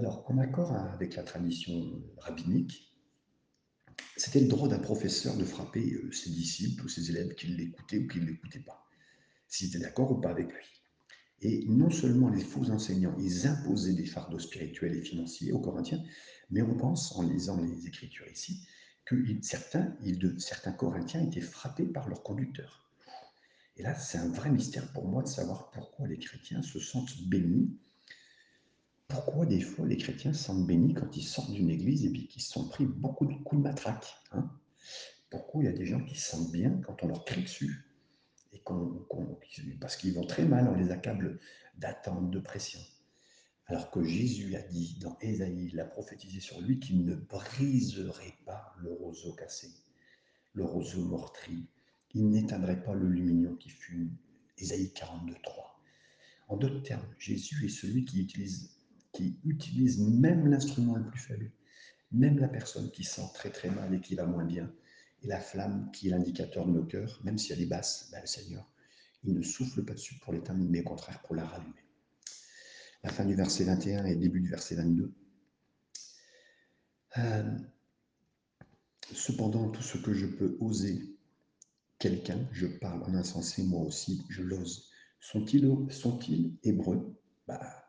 Alors, 0.00 0.24
en 0.30 0.38
accord 0.38 0.72
avec 0.72 1.14
la 1.14 1.22
tradition 1.22 2.02
rabbinique, 2.16 2.90
c'était 4.16 4.40
le 4.40 4.48
droit 4.48 4.66
d'un 4.66 4.78
professeur 4.78 5.36
de 5.36 5.44
frapper 5.44 5.92
euh, 5.92 6.10
ses 6.10 6.30
disciples 6.30 6.86
ou 6.86 6.88
ses 6.88 7.10
élèves 7.10 7.34
qui 7.34 7.48
l'écoutaient 7.48 7.98
ou 7.98 8.08
qui 8.08 8.18
ne 8.18 8.24
l'écoutaient 8.24 8.60
pas, 8.60 8.88
s'ils 9.46 9.68
étaient 9.68 9.78
d'accord 9.78 10.10
ou 10.10 10.18
pas 10.18 10.30
avec 10.30 10.50
lui. 10.50 10.64
Et 11.42 11.66
non 11.66 11.90
seulement 11.90 12.30
les 12.30 12.42
faux 12.42 12.70
enseignants, 12.70 13.14
ils 13.18 13.46
imposaient 13.46 13.92
des 13.92 14.06
fardeaux 14.06 14.38
spirituels 14.38 14.96
et 14.96 15.02
financiers 15.02 15.52
aux 15.52 15.60
Corinthiens, 15.60 16.02
mais 16.50 16.62
on 16.62 16.78
pense, 16.78 17.14
en 17.16 17.22
lisant 17.22 17.60
les 17.60 17.86
Écritures 17.86 18.28
ici, 18.32 18.66
que 19.04 19.22
certains, 19.42 19.94
certains 20.38 20.72
Corinthiens 20.72 21.26
étaient 21.26 21.42
frappés 21.42 21.84
par 21.84 22.08
leurs 22.08 22.22
conducteurs. 22.22 22.90
Et 23.76 23.82
là, 23.82 23.94
c'est 23.94 24.16
un 24.16 24.30
vrai 24.30 24.50
mystère 24.50 24.90
pour 24.94 25.06
moi 25.06 25.22
de 25.22 25.28
savoir 25.28 25.70
pourquoi 25.72 26.08
les 26.08 26.18
chrétiens 26.18 26.62
se 26.62 26.80
sentent 26.80 27.20
bénis 27.28 27.78
pourquoi 29.10 29.44
des 29.44 29.60
fois 29.60 29.86
les 29.86 29.96
chrétiens 29.96 30.32
se 30.32 30.44
sentent 30.44 30.66
bénis 30.66 30.94
quand 30.94 31.16
ils 31.16 31.26
sortent 31.26 31.52
d'une 31.52 31.68
église 31.68 32.06
et 32.06 32.10
puis 32.10 32.28
qu'ils 32.28 32.42
se 32.42 32.52
sont 32.52 32.68
pris 32.68 32.86
beaucoup 32.86 33.26
de 33.26 33.34
coups 33.34 33.60
de 33.60 33.68
matraque 33.68 34.06
hein? 34.32 34.50
Pourquoi 35.30 35.62
il 35.62 35.66
y 35.66 35.68
a 35.68 35.72
des 35.72 35.86
gens 35.86 36.02
qui 36.04 36.18
se 36.18 36.30
sentent 36.30 36.50
bien 36.50 36.80
quand 36.86 37.02
on 37.02 37.08
leur 37.08 37.24
crie 37.24 37.42
dessus 37.42 37.84
et 38.52 38.62
parce 39.80 39.96
qu'ils 39.96 40.14
vont 40.14 40.26
très 40.26 40.44
mal, 40.44 40.68
on 40.68 40.74
les 40.74 40.90
accable 40.90 41.38
d'attente, 41.76 42.30
de 42.30 42.40
pression? 42.40 42.80
Alors 43.66 43.90
que 43.90 44.02
Jésus 44.02 44.56
a 44.56 44.62
dit 44.62 44.98
dans 45.00 45.16
Ésaïe, 45.20 45.70
il 45.72 45.78
a 45.78 45.84
prophétisé 45.84 46.40
sur 46.40 46.60
lui 46.60 46.80
qu'il 46.80 47.04
ne 47.04 47.14
briserait 47.14 48.36
pas 48.44 48.74
le 48.80 48.92
roseau 48.92 49.32
cassé, 49.34 49.68
le 50.54 50.64
roseau 50.64 51.04
meurtri. 51.04 51.68
Il 52.14 52.28
n'éteindrait 52.30 52.82
pas 52.82 52.94
le 52.94 53.08
lumignon 53.08 53.54
qui 53.54 53.70
fume. 53.70 54.16
Ésaïe 54.58 54.92
42, 54.92 55.34
3. 55.44 55.80
En 56.48 56.56
d'autres 56.56 56.82
termes, 56.82 57.06
Jésus 57.18 57.66
est 57.66 57.68
celui 57.68 58.04
qui 58.04 58.20
utilise 58.20 58.79
qui 59.12 59.38
utilise 59.44 59.98
même 60.00 60.46
l'instrument 60.46 60.96
le 60.96 61.04
plus 61.04 61.20
faible, 61.20 61.50
même 62.12 62.38
la 62.38 62.48
personne 62.48 62.90
qui 62.90 63.04
sent 63.04 63.28
très 63.34 63.50
très 63.50 63.70
mal 63.70 63.94
et 63.94 64.00
qui 64.00 64.14
va 64.14 64.26
moins 64.26 64.44
bien, 64.44 64.72
et 65.22 65.26
la 65.26 65.40
flamme 65.40 65.90
qui 65.92 66.08
est 66.08 66.10
l'indicateur 66.10 66.66
de 66.66 66.72
nos 66.72 66.84
cœurs, 66.84 67.20
même 67.24 67.38
si 67.38 67.52
elle 67.52 67.60
est 67.60 67.66
basse, 67.66 68.08
ben, 68.12 68.20
le 68.20 68.26
Seigneur, 68.26 68.70
il 69.24 69.34
ne 69.34 69.42
souffle 69.42 69.84
pas 69.84 69.94
dessus 69.94 70.18
pour 70.18 70.32
l'éteindre, 70.32 70.64
mais 70.68 70.80
au 70.80 70.84
contraire 70.84 71.20
pour 71.22 71.34
la 71.34 71.44
rallumer. 71.44 71.74
La 73.02 73.10
fin 73.10 73.24
du 73.24 73.34
verset 73.34 73.64
21 73.64 74.04
et 74.04 74.14
le 74.14 74.20
début 74.20 74.40
du 74.40 74.48
verset 74.48 74.76
22. 74.76 75.12
Euh, 77.18 77.58
cependant, 79.12 79.70
tout 79.70 79.82
ce 79.82 79.98
que 79.98 80.12
je 80.12 80.26
peux 80.26 80.56
oser 80.60 81.16
quelqu'un, 81.98 82.46
je 82.52 82.66
parle 82.66 83.02
en 83.02 83.14
insensé, 83.14 83.62
moi 83.62 83.82
aussi, 83.82 84.22
je 84.28 84.42
l'ose. 84.42 84.90
Sont-ils 85.20 85.68
sont 85.90 86.18
hébreux? 86.62 87.20
Bah, 87.46 87.79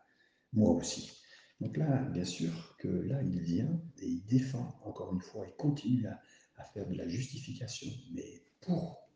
moi 0.54 0.72
aussi. 0.72 1.12
Donc 1.60 1.78
là, 1.78 2.04
bien 2.10 2.26
sûr 2.26 2.76
que 2.80 2.88
là, 2.88 3.22
il 3.22 3.40
vient 3.40 3.82
et 4.00 4.08
il 4.08 4.26
défend, 4.26 4.80
encore 4.84 5.14
une 5.14 5.22
fois, 5.22 5.46
il 5.48 5.56
continue 5.56 6.08
à, 6.08 6.20
faire 6.74 6.88
de 6.88 6.96
la 6.96 7.08
justification, 7.08 7.88
mais 8.14 8.44
pour 8.62 9.10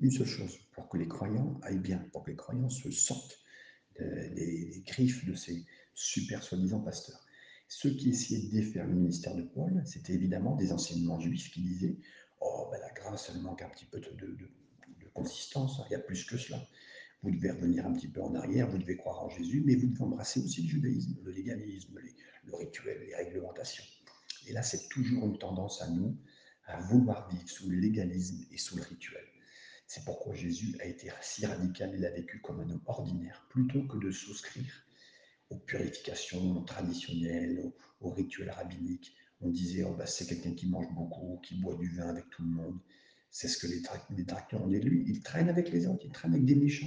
une 0.00 0.10
seule 0.10 0.26
chose, 0.26 0.58
pour 0.72 0.88
que 0.88 0.98
les 0.98 1.06
croyants 1.06 1.60
aillent 1.62 1.78
bien, 1.78 1.98
pour 2.12 2.24
que 2.24 2.30
les 2.30 2.36
croyants 2.36 2.68
se 2.68 2.90
sortent 2.90 3.38
des, 3.96 4.82
griffes 4.86 5.24
de 5.24 5.34
ces 5.34 5.64
super 5.94 6.42
soi-disant 6.42 6.80
pasteurs. 6.80 7.24
Ceux 7.68 7.90
qui 7.90 8.10
essayaient 8.10 8.42
de 8.42 8.50
défaire 8.50 8.88
le 8.88 8.94
ministère 8.94 9.36
de 9.36 9.42
Paul, 9.42 9.80
c'était 9.84 10.14
évidemment 10.14 10.56
des 10.56 10.72
enseignements 10.72 11.20
juifs 11.20 11.52
qui 11.52 11.60
disaient 11.60 11.96
Oh, 12.40 12.68
ben 12.72 12.80
la 12.80 12.90
grâce, 12.90 13.30
elle 13.32 13.40
manque 13.40 13.62
un 13.62 13.68
petit 13.68 13.84
peu 13.84 14.00
de, 14.00 14.10
de 14.10 15.08
consistance, 15.14 15.80
il 15.88 15.92
y 15.92 15.96
a 15.96 16.00
plus 16.00 16.24
que 16.24 16.36
cela. 16.36 16.66
Vous 17.22 17.30
devez 17.30 17.50
revenir 17.50 17.86
un 17.86 17.92
petit 17.92 18.08
peu 18.08 18.22
en 18.22 18.34
arrière, 18.34 18.68
vous 18.70 18.78
devez 18.78 18.96
croire 18.96 19.22
en 19.22 19.28
Jésus, 19.28 19.62
mais 19.64 19.74
vous 19.74 19.88
devez 19.88 20.02
embrasser 20.02 20.40
aussi 20.40 20.62
le 20.62 20.68
judaïsme, 20.68 21.16
le 21.22 21.32
légalisme, 21.32 21.98
le 22.44 22.56
rituel, 22.56 22.98
les 23.06 23.14
réglementations. 23.14 23.84
Et 24.46 24.52
là, 24.52 24.62
c'est 24.62 24.88
toujours 24.88 25.26
une 25.26 25.38
tendance 25.38 25.82
à 25.82 25.88
nous 25.90 26.16
à 26.66 26.80
vouloir 26.80 27.28
vivre 27.28 27.48
sous 27.48 27.68
le 27.68 27.76
légalisme 27.76 28.46
et 28.50 28.58
sous 28.58 28.76
le 28.76 28.82
rituel. 28.82 29.24
C'est 29.86 30.04
pourquoi 30.04 30.34
Jésus 30.34 30.76
a 30.80 30.86
été 30.86 31.10
si 31.20 31.44
radical, 31.44 31.92
il 31.94 32.06
a 32.06 32.10
vécu 32.10 32.40
comme 32.40 32.60
un 32.60 32.70
homme 32.70 32.82
ordinaire, 32.86 33.46
plutôt 33.50 33.82
que 33.82 33.98
de 33.98 34.10
souscrire 34.10 34.72
aux 35.50 35.58
purifications 35.58 36.62
traditionnelles, 36.62 37.72
aux, 38.00 38.10
rituels 38.10 38.50
rabbiniques. 38.50 39.14
On 39.40 39.50
disait, 39.50 39.82
oh, 39.82 39.94
bah, 39.94 40.06
c'est 40.06 40.26
quelqu'un 40.26 40.54
qui 40.54 40.68
mange 40.68 40.88
beaucoup, 40.94 41.40
qui 41.42 41.56
boit 41.56 41.74
du 41.74 41.88
vin 41.88 42.08
avec 42.08 42.30
tout 42.30 42.42
le 42.42 42.50
monde. 42.50 42.78
C'est 43.30 43.48
ce 43.48 43.58
que 43.58 43.66
les, 43.66 43.82
les 44.16 44.24
tracteurs 44.24 44.62
ont 44.62 44.68
dit 44.68 44.78
de 44.78 44.88
lui. 44.88 45.04
Il 45.08 45.22
traîne 45.22 45.48
avec 45.48 45.70
les 45.70 45.86
autres, 45.86 46.04
il 46.04 46.12
traîne 46.12 46.32
avec 46.32 46.44
des 46.44 46.54
méchants. 46.54 46.86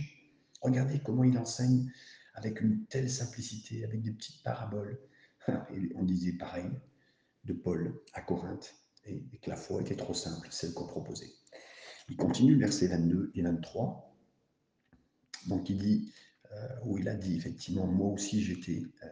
Regardez 0.64 1.00
comment 1.00 1.24
il 1.24 1.38
enseigne 1.38 1.92
avec 2.34 2.62
une 2.62 2.86
telle 2.88 3.10
simplicité, 3.10 3.84
avec 3.84 4.02
des 4.02 4.12
petites 4.12 4.42
paraboles. 4.44 5.00
On 5.96 6.04
disait 6.04 6.34
pareil 6.34 6.72
de 7.44 7.54
Paul 7.54 8.02
à 8.14 8.22
Corinthe, 8.22 8.74
et, 9.06 9.22
que 9.42 9.50
la 9.50 9.58
foi 9.58 9.82
était 9.82 9.98
trop 9.98 10.14
simple, 10.14 10.48
celle 10.50 10.74
qu'on 10.74 10.88
proposait. 10.88 11.34
Il 12.10 12.16
continue, 12.16 12.58
versets 12.58 12.88
22 12.88 13.32
et 13.36 13.42
23. 13.42 14.16
Donc 15.48 15.70
il 15.70 15.78
dit, 15.78 16.14
euh, 16.54 16.68
où 16.86 16.98
il 16.98 17.10
a 17.10 17.16
dit 17.16 17.36
effectivement, 17.36 17.86
moi 17.86 18.12
aussi 18.12 18.42
j'étais 18.42 18.84
euh, 19.04 19.08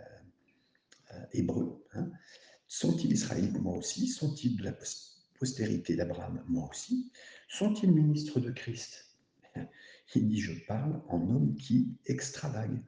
euh, 1.14 1.26
hébreu. 1.34 1.86
Hein. 1.94 2.10
Sont-ils 2.68 3.12
israélites? 3.12 3.60
Moi 3.60 3.78
aussi. 3.78 4.08
Sont-ils 4.08 4.56
de 4.56 4.64
la 4.64 4.74
postérité 5.38 5.98
d'Abraham? 5.98 6.42
Moi 6.48 6.70
aussi. 6.70 7.12
Sont-ils 7.50 7.92
ministres 7.92 8.40
de 8.40 8.52
Christ? 8.52 9.14
Il 10.16 10.28
dit, 10.28 10.42
je 10.42 10.54
parle 10.68 11.02
en 11.08 11.30
homme 11.30 11.56
qui 11.56 11.96
extravague. 12.06 12.82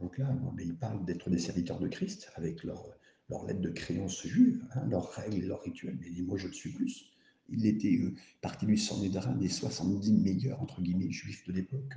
Donc 0.00 0.18
là, 0.18 0.34
il 0.58 0.76
parle 0.76 1.04
d'être 1.04 1.30
des 1.30 1.38
serviteurs 1.38 1.80
de 1.80 1.88
Christ 1.88 2.30
avec 2.36 2.62
leur, 2.62 2.84
leur 3.28 3.44
lettre 3.46 3.60
de 3.60 3.70
créance 3.70 4.26
juive, 4.26 4.62
hein, 4.72 4.86
leurs 4.88 5.10
règles 5.12 5.46
leurs 5.46 5.62
rituels. 5.62 5.96
Mais 6.00 6.08
il 6.08 6.14
dit, 6.14 6.22
moi 6.22 6.38
je 6.38 6.46
le 6.46 6.52
suis 6.52 6.70
plus 6.70 7.12
il 7.48 7.66
était 7.66 7.96
euh, 7.96 8.14
parti 8.40 8.66
du 8.66 8.76
Sanhédrin 8.76 9.34
des 9.34 9.48
70 9.48 10.12
meilleurs, 10.12 10.60
entre 10.60 10.80
guillemets, 10.80 11.10
juifs 11.10 11.46
de 11.46 11.52
l'époque, 11.52 11.94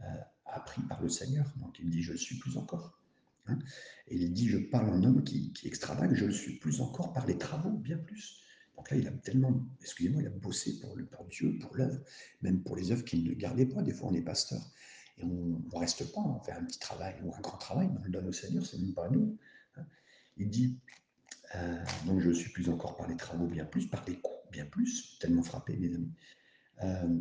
euh, 0.00 0.04
appris 0.44 0.82
par 0.82 1.02
le 1.02 1.08
Seigneur. 1.08 1.52
Donc 1.56 1.78
il 1.78 1.90
dit, 1.90 2.02
je 2.02 2.12
le 2.12 2.18
suis 2.18 2.36
plus 2.36 2.56
encore. 2.56 2.98
Hein. 3.48 3.58
et 4.08 4.16
il 4.16 4.32
dit, 4.32 4.48
je 4.48 4.58
parle 4.58 4.90
en 4.90 5.02
homme 5.04 5.22
qui, 5.22 5.52
qui 5.52 5.68
extravage, 5.68 6.16
je 6.16 6.24
le 6.24 6.32
suis 6.32 6.54
plus 6.54 6.80
encore 6.80 7.12
par 7.12 7.26
les 7.26 7.38
travaux, 7.38 7.70
bien 7.70 7.96
plus. 7.96 8.40
Donc 8.76 8.90
là, 8.90 8.96
il 8.96 9.08
a 9.08 9.10
tellement, 9.10 9.66
excusez-moi, 9.80 10.22
il 10.22 10.26
a 10.26 10.30
bossé 10.30 10.78
pour, 10.80 11.24
Dieu, 11.26 11.58
pour 11.58 11.76
l'œuvre, 11.76 11.98
même 12.42 12.62
pour 12.62 12.76
les 12.76 12.92
œuvres 12.92 13.04
qu'il 13.04 13.24
ne 13.24 13.32
gardait 13.32 13.66
pas. 13.66 13.82
Des 13.82 13.92
fois, 13.92 14.08
on 14.10 14.14
est 14.14 14.22
pasteur 14.22 14.60
et 15.18 15.24
on 15.24 15.28
ne 15.28 15.78
reste 15.78 16.12
pas, 16.12 16.20
on 16.20 16.40
fait 16.40 16.52
un 16.52 16.64
petit 16.64 16.78
travail 16.78 17.14
ou 17.22 17.34
un 17.34 17.40
grand 17.40 17.56
travail, 17.56 17.88
mais 17.90 17.98
on 18.00 18.04
le 18.04 18.10
donne 18.10 18.28
au 18.28 18.32
Seigneur, 18.32 18.66
c'est 18.66 18.78
même 18.78 18.92
pas 18.92 19.06
à 19.06 19.10
nous. 19.10 19.38
Hein. 19.76 19.86
Il 20.36 20.50
dit, 20.50 20.78
euh, 21.54 21.84
donc 22.04 22.20
je 22.20 22.30
suis 22.30 22.50
plus 22.50 22.68
encore 22.68 22.96
par 22.96 23.08
les 23.08 23.16
travaux, 23.16 23.46
bien 23.46 23.64
plus, 23.64 23.86
par 23.86 24.04
les 24.06 24.18
coups, 24.18 24.50
bien 24.52 24.66
plus, 24.66 25.18
tellement 25.18 25.42
frappé, 25.42 25.76
mes 25.76 25.94
amis, 25.94 26.12
euh, 26.82 27.20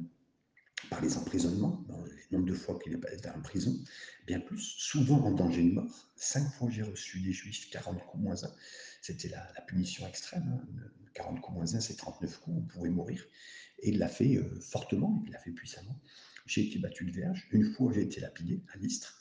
par 0.90 1.02
les 1.02 1.18
emprisonnements, 1.18 1.84
les 2.06 2.38
nombre 2.38 2.50
de 2.50 2.54
fois 2.54 2.80
qu'il 2.80 2.94
est 2.94 3.14
été 3.14 3.30
en 3.30 3.42
prison, 3.42 3.78
bien 4.26 4.40
plus, 4.40 4.76
souvent 4.78 5.20
en 5.24 5.32
danger 5.32 5.64
de 5.64 5.74
mort. 5.74 6.10
Cinq 6.16 6.48
fois 6.54 6.70
j'ai 6.70 6.84
reçu 6.84 7.20
des 7.22 7.34
juifs, 7.34 7.70
40 7.70 8.06
coups 8.06 8.24
moins 8.24 8.44
1. 8.44 8.52
C'était 9.02 9.30
la, 9.30 9.42
punition 9.68 10.08
extrême. 10.08 10.66
40 11.14 11.38
hein. 11.38 11.42
coups 11.42 11.56
moins 11.56 11.76
1, 11.76 11.80
c'est 11.80 11.96
39 11.96 12.40
coups, 12.40 12.56
vous 12.56 12.68
pouvez 12.68 12.90
mourir. 12.90 13.24
Et 13.80 13.90
il 13.90 14.00
l'a 14.00 14.08
fait 14.08 14.36
euh, 14.36 14.60
fortement, 14.62 15.24
il 15.26 15.32
l'a 15.32 15.40
fait 15.40 15.52
puissamment. 15.52 16.00
J'ai 16.46 16.68
été 16.68 16.80
battu 16.80 17.06
de 17.06 17.12
verge. 17.12 17.48
Une 17.52 17.74
fois, 17.74 17.92
j'ai 17.94 18.04
été 18.04 18.22
lapidé 18.22 18.64
à 18.74 18.78
l'Istre. 18.78 19.20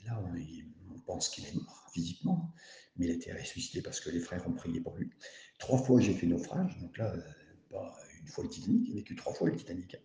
Et 0.00 0.04
là, 0.04 0.22
on, 0.24 0.94
on 0.94 1.00
pense 1.00 1.28
qu'il 1.28 1.44
est 1.46 1.54
mort 1.54 1.90
physiquement 1.92 2.54
mais 2.96 3.06
il 3.06 3.10
a 3.10 3.14
été 3.14 3.32
ressuscité 3.32 3.82
parce 3.82 4.00
que 4.00 4.10
les 4.10 4.20
frères 4.20 4.46
ont 4.48 4.52
prié 4.52 4.80
pour 4.80 4.96
lui. 4.96 5.10
Trois 5.58 5.78
fois, 5.78 6.00
j'ai 6.00 6.14
fait 6.14 6.26
naufrage, 6.26 6.78
donc 6.78 6.96
là, 6.98 7.12
pas 7.70 7.96
une 8.20 8.28
fois 8.28 8.44
le 8.44 8.50
Titanic, 8.50 8.88
il 8.88 8.92
a 8.92 8.94
vécu 8.96 9.16
trois 9.16 9.34
fois 9.34 9.48
le 9.48 9.56
Titanic. 9.56 9.96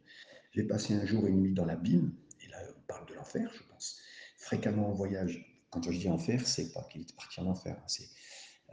J'ai 0.52 0.64
passé 0.64 0.94
un 0.94 1.06
jour 1.06 1.28
et 1.28 1.30
une 1.30 1.42
nuit 1.42 1.54
dans 1.54 1.66
l'abîme, 1.66 2.12
et 2.44 2.48
là, 2.48 2.58
on 2.78 2.82
parle 2.88 3.08
de 3.08 3.14
l'enfer, 3.14 3.52
je 3.54 3.64
pense. 3.70 4.00
Fréquemment 4.38 4.90
en 4.90 4.94
voyage, 4.94 5.46
quand 5.70 5.84
je 5.84 5.92
dis 5.92 6.10
enfer, 6.10 6.46
c'est 6.48 6.74
pas 6.74 6.88
qu'il 6.92 7.02
est 7.02 7.16
parti 7.16 7.40
en 7.40 7.48
enfer, 7.48 7.76
hein, 7.78 7.88
c'est 7.88 8.08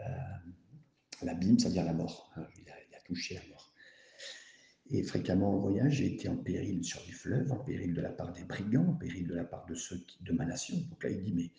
euh, 0.01 0.05
l'abîme, 1.23 1.59
c'est-à-dire 1.59 1.85
la 1.85 1.93
mort. 1.93 2.31
Hein, 2.37 2.47
il, 2.59 2.71
a, 2.71 2.75
touché 3.05 3.35
la 3.35 3.47
mort. 3.51 3.73
Et 4.91 5.05
fréquemment 5.05 5.55
en 5.55 5.59
voyage, 5.59 5.93
j'ai 5.93 6.15
été 6.15 6.29
en 6.29 6.37
péril 6.37 6.83
sur 6.83 7.01
les 7.07 7.13
fleuves, 7.13 7.53
en 7.53 7.59
péril 7.59 7.95
de 7.95 8.01
la 8.01 8.11
part 8.11 8.33
des 8.33 8.43
brigands, 8.43 8.89
en 8.89 8.95
péril 8.95 9.29
de 9.29 9.35
la 9.35 9.45
part 9.45 9.65
de 9.67 9.77
ceux 9.77 10.05
de 10.23 10.33
ma 10.33 10.45
nation. 10.45 10.77
Donc 10.91 11.05
là, 11.05 11.11
il 11.11 11.23
dit, 11.23 11.33
mais 11.33 11.53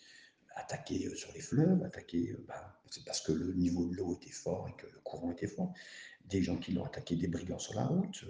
attaquer 0.56 1.08
euh, 1.08 1.16
sur 1.16 1.32
les 1.34 1.40
fleuves, 1.40 1.82
attaquer, 1.84 2.32
euh, 2.32 2.46
ben, 2.48 2.74
c'est 2.90 3.06
parce 3.06 3.22
que 3.22 3.32
le 3.32 3.54
niveau 3.54 3.86
de 3.86 3.96
l'eau 3.96 4.16
était 4.16 4.32
fort 4.32 4.68
et 4.68 4.74
que 4.82 4.88
le 4.88 5.00
courant 5.06 5.32
était 5.32 5.48
fort. 5.48 5.74
Des 6.26 6.42
gens 6.44 6.58
qui 6.58 6.74
l'ont 6.74 6.84
attaqué, 6.84 7.16
des 7.16 7.30
brigands 7.30 7.60
sur 7.60 7.76
la 7.76 7.86
route, 7.86 8.26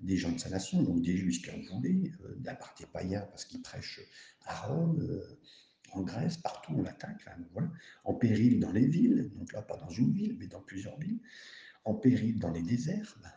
des 0.00 0.16
gens 0.16 0.32
de 0.32 0.38
sa 0.38 0.50
nation, 0.50 0.82
donc 0.82 1.02
des 1.02 1.16
juifs 1.16 1.42
qui 1.42 1.50
en 1.50 1.74
voulaient, 1.74 2.12
de 2.36 2.44
la 2.44 2.54
part 2.54 2.74
des 2.78 2.86
païens 2.86 3.26
parce 3.30 3.44
qu'ils 3.44 3.62
prêchent 3.62 4.00
à 4.42 4.66
Rome, 4.66 5.22
en 5.92 6.02
Grèce, 6.02 6.36
partout 6.38 6.72
on 6.76 6.82
l'attaque, 6.82 7.24
voilà. 7.52 7.70
en 8.04 8.14
péril 8.14 8.60
dans 8.60 8.72
les 8.72 8.86
villes, 8.86 9.30
donc 9.34 9.52
là 9.52 9.62
pas 9.62 9.76
dans 9.76 9.88
une 9.88 10.12
ville, 10.12 10.36
mais 10.38 10.46
dans 10.46 10.60
plusieurs 10.60 10.98
villes, 10.98 11.20
en 11.84 11.94
péril 11.94 12.38
dans 12.38 12.50
les 12.50 12.62
déserts. 12.62 13.16
Ben, 13.22 13.30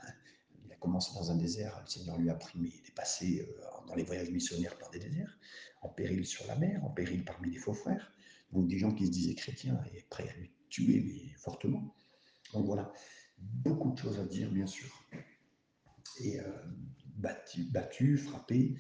il 0.65 0.71
a 0.71 0.75
commencé 0.75 1.13
dans 1.13 1.31
un 1.31 1.35
désert, 1.35 1.79
le 1.81 1.87
Seigneur 1.89 2.17
lui 2.17 2.29
a 2.29 2.35
pris, 2.35 2.57
mais 2.59 2.69
il 2.69 2.87
est 2.87 2.95
passé 2.95 3.47
dans 3.87 3.95
les 3.95 4.03
voyages 4.03 4.31
missionnaires 4.31 4.77
par 4.77 4.89
des 4.89 4.99
déserts, 4.99 5.37
en 5.81 5.89
péril 5.89 6.25
sur 6.25 6.45
la 6.47 6.55
mer, 6.55 6.83
en 6.83 6.89
péril 6.89 7.23
parmi 7.23 7.51
les 7.51 7.59
faux 7.59 7.73
frères, 7.73 8.11
donc 8.51 8.67
des 8.67 8.77
gens 8.77 8.91
qui 8.91 9.05
se 9.05 9.11
disaient 9.11 9.35
chrétiens 9.35 9.79
et 9.93 10.03
prêts 10.09 10.27
à 10.27 10.33
lui 10.33 10.51
tuer, 10.69 11.01
mais 11.01 11.33
fortement. 11.37 11.95
Donc 12.53 12.65
voilà, 12.65 12.91
beaucoup 13.37 13.91
de 13.91 13.97
choses 13.97 14.19
à 14.19 14.25
dire, 14.25 14.51
bien 14.51 14.67
sûr. 14.67 14.89
Et 16.21 16.39
euh, 16.39 16.43
battu, 17.17 18.17
frappé, 18.17 18.75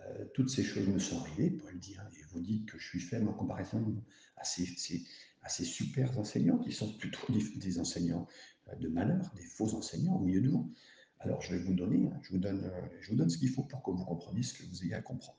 euh, 0.00 0.24
toutes 0.34 0.50
ces 0.50 0.62
choses 0.62 0.88
me 0.88 0.98
sont 0.98 1.18
arrivées, 1.20 1.50
Paul 1.50 1.78
dit, 1.78 1.96
hein, 1.98 2.08
et 2.18 2.22
vous 2.30 2.40
dites 2.40 2.66
que 2.70 2.78
je 2.78 2.86
suis 2.86 3.00
faible 3.00 3.28
en 3.28 3.34
comparaison 3.34 4.02
à 4.36 4.44
ces, 4.44 4.66
ces 4.66 5.64
super 5.64 6.18
enseignants 6.18 6.58
qui 6.58 6.72
sont 6.72 6.92
plutôt 6.96 7.20
des, 7.56 7.78
enseignants 7.78 8.26
euh, 8.68 8.76
de 8.76 8.88
malheur, 8.88 9.32
des 9.36 9.44
faux 9.44 9.74
enseignants 9.74 10.16
au 10.16 10.20
milieu 10.20 10.40
de 10.40 10.48
vous. 10.48 10.72
Alors 11.18 11.42
je 11.42 11.54
vais 11.54 11.62
vous 11.62 11.74
donner, 11.74 12.08
hein, 12.08 12.18
je 12.22 12.30
vous 12.30 12.38
donne, 12.38 12.72
je 13.00 13.10
vous 13.10 13.16
donne 13.16 13.28
ce 13.28 13.36
qu'il 13.36 13.50
faut 13.50 13.64
pour 13.64 13.82
que 13.82 13.90
vous 13.90 14.04
compreniez 14.04 14.42
ce 14.42 14.54
que 14.54 14.62
vous 14.62 14.84
ayez 14.84 14.94
à 14.94 15.02
comprendre. 15.02 15.38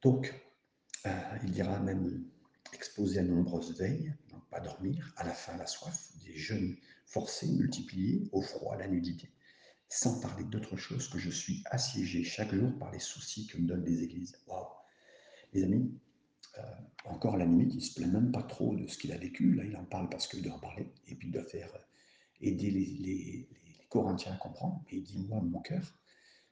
Donc, 0.00 0.34
il 1.42 1.56
ira 1.56 1.78
même 1.80 2.24
exposer 2.74 3.18
à 3.18 3.22
nombreuses 3.22 3.76
veilles, 3.78 4.14
donc 4.30 4.46
pas 4.48 4.60
dormir, 4.60 5.12
à 5.16 5.24
la 5.24 5.32
faim, 5.32 5.56
la 5.56 5.66
soif, 5.66 6.12
des 6.24 6.36
jeûnes 6.36 6.76
forcés, 7.06 7.46
multipliés, 7.46 8.28
au 8.32 8.42
froid, 8.42 8.74
à 8.74 8.78
la 8.78 8.88
nudité, 8.88 9.30
sans 9.94 10.20
parler 10.20 10.42
d'autre 10.42 10.76
chose 10.76 11.08
que 11.08 11.20
je 11.20 11.30
suis 11.30 11.62
assiégé 11.66 12.24
chaque 12.24 12.52
jour 12.52 12.76
par 12.80 12.90
les 12.90 12.98
soucis 12.98 13.46
que 13.46 13.58
me 13.58 13.68
donnent 13.68 13.84
les 13.84 14.02
églises. 14.02 14.36
Waouh. 14.48 14.66
Les 15.52 15.62
amis, 15.62 15.96
euh, 16.58 16.62
encore 17.04 17.36
la 17.36 17.46
nuit, 17.46 17.70
il 17.72 17.80
se 17.80 17.94
plaint 17.94 18.12
même 18.12 18.32
pas 18.32 18.42
trop 18.42 18.74
de 18.74 18.88
ce 18.88 18.98
qu'il 18.98 19.12
a 19.12 19.16
vécu, 19.16 19.54
là 19.54 19.62
il 19.64 19.76
en 19.76 19.84
parle 19.84 20.08
parce 20.08 20.26
qu'il 20.26 20.42
doit 20.42 20.54
en 20.54 20.58
parler, 20.58 20.92
et 21.06 21.14
puis 21.14 21.28
il 21.28 21.30
doit 21.30 21.44
faire 21.44 21.72
euh, 21.76 21.78
aider 22.40 22.72
les, 22.72 22.86
les, 22.86 23.48
Corinthiens 23.88 24.32
à 24.32 24.36
comprendre, 24.36 24.82
et 24.90 24.96
il 24.96 25.04
dit, 25.04 25.18
moi, 25.28 25.40
mon 25.40 25.60
cœur, 25.60 25.94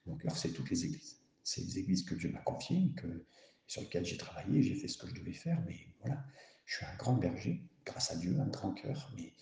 mon 0.06 0.14
cœur, 0.14 0.36
c'est 0.36 0.52
toutes 0.52 0.70
les 0.70 0.84
églises. 0.84 1.18
C'est 1.42 1.62
les 1.62 1.80
églises 1.80 2.04
que 2.04 2.14
Dieu 2.14 2.30
m'a 2.30 2.42
confiées, 2.42 2.92
que 2.96 3.26
sur 3.66 3.82
lequel 3.82 4.04
j'ai 4.04 4.16
travaillé, 4.16 4.62
j'ai 4.62 4.76
fait 4.76 4.86
ce 4.86 4.96
que 4.96 5.08
je 5.08 5.14
devais 5.14 5.32
faire, 5.32 5.60
mais 5.66 5.88
voilà, 6.02 6.24
je 6.64 6.76
suis 6.76 6.84
un 6.84 6.94
grand 6.94 7.14
berger, 7.14 7.60
grâce 7.84 8.12
à 8.12 8.16
Dieu, 8.16 8.38
un 8.38 8.46
grand 8.46 8.72
cœur, 8.74 9.12
mais 9.16 9.32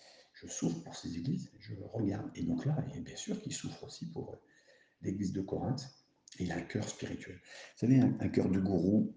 je 0.40 0.46
souffre 0.46 0.82
pour 0.82 0.96
ces 0.96 1.16
églises, 1.16 1.50
je 1.58 1.74
regarde, 1.92 2.30
et 2.34 2.42
donc 2.42 2.64
là, 2.64 2.76
et 2.94 3.00
bien 3.00 3.16
sûr 3.16 3.40
qu'il 3.42 3.52
souffre 3.52 3.84
aussi 3.84 4.10
pour 4.10 4.32
euh, 4.32 4.36
l'église 5.02 5.32
de 5.32 5.42
Corinthe, 5.42 5.88
et 6.38 6.44
il 6.44 6.52
a 6.52 6.56
un 6.56 6.62
cœur 6.62 6.88
spirituel. 6.88 7.36
Vous 7.36 7.78
savez, 7.86 8.00
un, 8.00 8.28
cœur 8.28 8.48
de 8.48 8.58
gourou, 8.58 9.14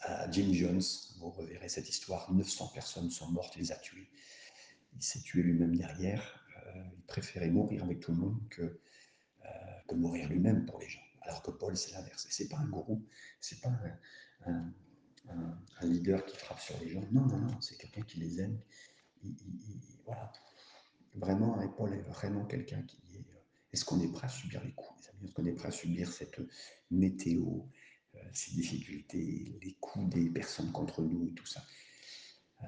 à 0.00 0.28
Jim 0.30 0.52
Jones, 0.52 0.82
vous 1.18 1.30
reverrez 1.30 1.68
cette 1.68 1.88
histoire, 1.88 2.32
900 2.32 2.68
personnes 2.74 3.10
sont 3.10 3.30
mortes, 3.30 3.54
il 3.56 3.60
les 3.60 3.72
a 3.72 3.76
tuées. 3.76 4.10
Il 4.94 5.02
s'est 5.02 5.20
tué 5.20 5.42
lui-même 5.42 5.76
derrière, 5.76 6.44
euh, 6.66 6.82
il 6.96 7.02
préférait 7.02 7.50
mourir 7.50 7.84
avec 7.84 8.00
tout 8.00 8.10
le 8.10 8.18
monde 8.18 8.40
que, 8.50 8.62
euh, 8.62 9.48
que 9.86 9.94
mourir 9.94 10.28
lui-même 10.28 10.66
pour 10.66 10.80
les 10.80 10.88
gens. 10.88 11.02
Alors 11.20 11.42
que 11.42 11.52
Paul, 11.52 11.76
c'est 11.76 11.92
l'inverse. 11.92 12.26
C'est 12.28 12.48
pas 12.48 12.56
un 12.56 12.66
gourou, 12.66 13.06
c'est 13.40 13.60
pas 13.60 13.72
un, 14.46 14.72
leader 15.82 16.24
qui 16.26 16.36
frappe 16.36 16.60
sur 16.60 16.78
les 16.80 16.88
gens. 16.88 17.04
Non, 17.12 17.26
non, 17.26 17.38
non, 17.38 17.60
c'est 17.60 17.76
quelqu'un 17.76 18.02
qui 18.02 18.18
les 18.18 18.40
aime. 18.40 18.60
Voilà. 20.04 20.32
Vraiment, 21.14 21.60
et 21.60 21.68
Paul 21.68 21.92
est 21.92 22.02
vraiment 22.02 22.44
quelqu'un 22.44 22.82
qui 22.82 22.96
est. 23.14 23.20
Euh, 23.20 23.42
est-ce 23.72 23.84
qu'on 23.84 24.00
est 24.00 24.08
prêt 24.08 24.26
à 24.26 24.30
subir 24.30 24.62
les 24.64 24.72
coups, 24.72 25.00
les 25.00 25.10
amis? 25.10 25.24
Est-ce 25.24 25.34
qu'on 25.34 25.46
est 25.46 25.52
prêt 25.52 25.68
à 25.68 25.72
subir 25.72 26.12
cette 26.12 26.40
météo, 26.90 27.62
euh, 28.14 28.18
ces 28.32 28.52
difficultés, 28.52 29.58
les 29.62 29.76
coups 29.80 30.08
des 30.08 30.30
personnes 30.30 30.72
contre 30.72 31.02
nous 31.02 31.28
et 31.28 31.32
tout 31.32 31.46
ça? 31.46 31.62
Euh, 32.62 32.66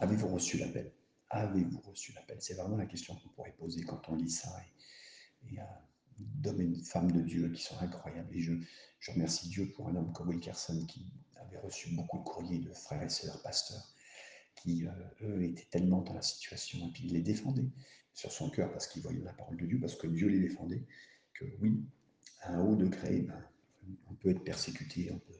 Avez-vous 0.00 0.28
reçu 0.28 0.58
l'appel? 0.58 0.92
Avez-vous 1.30 1.80
reçu 1.80 2.12
l'appel? 2.12 2.38
C'est 2.40 2.54
vraiment 2.54 2.76
la 2.76 2.86
question 2.86 3.14
qu'on 3.16 3.28
pourrait 3.30 3.54
poser 3.58 3.82
quand 3.84 4.08
on 4.08 4.16
lit 4.16 4.30
ça. 4.30 4.48
Et, 5.44 5.58
d'hommes 6.18 6.60
et 6.60 6.66
de 6.66 6.82
femmes 6.82 7.10
de 7.10 7.20
Dieu 7.20 7.48
qui 7.50 7.62
sont 7.62 7.78
incroyables. 7.80 8.34
Et 8.34 8.40
je, 8.40 8.52
je 9.00 9.10
remercie 9.10 9.48
Dieu 9.48 9.70
pour 9.72 9.88
un 9.88 9.96
homme 9.96 10.12
comme 10.12 10.28
Wilkerson 10.28 10.84
qui 10.86 11.06
avait 11.36 11.58
reçu 11.58 11.94
beaucoup 11.94 12.18
de 12.18 12.24
courriers 12.24 12.58
de 12.58 12.72
frères 12.72 13.02
et 13.02 13.08
sœurs 13.08 13.40
pasteurs 13.42 13.92
qui, 14.56 14.86
euh, 14.86 14.90
eux, 15.22 15.42
étaient 15.44 15.66
tellement 15.70 16.02
dans 16.02 16.14
la 16.14 16.22
situation 16.22 16.88
et 16.88 16.92
puis 16.92 17.04
il 17.06 17.12
les 17.12 17.22
défendait 17.22 17.68
sur 18.14 18.30
son 18.32 18.50
cœur 18.50 18.70
parce 18.72 18.86
qu'ils 18.86 19.02
voyaient 19.02 19.20
la 19.20 19.32
parole 19.32 19.56
de 19.56 19.66
Dieu, 19.66 19.78
parce 19.80 19.96
que 19.96 20.06
Dieu 20.06 20.28
les 20.28 20.40
défendait, 20.40 20.84
que 21.34 21.44
oui, 21.60 21.82
à 22.40 22.54
un 22.54 22.60
haut 22.60 22.76
degré, 22.76 23.20
ben, 23.20 23.42
on 24.10 24.14
peut 24.14 24.30
être 24.30 24.44
persécuté, 24.44 25.10
on 25.12 25.18
peut 25.18 25.38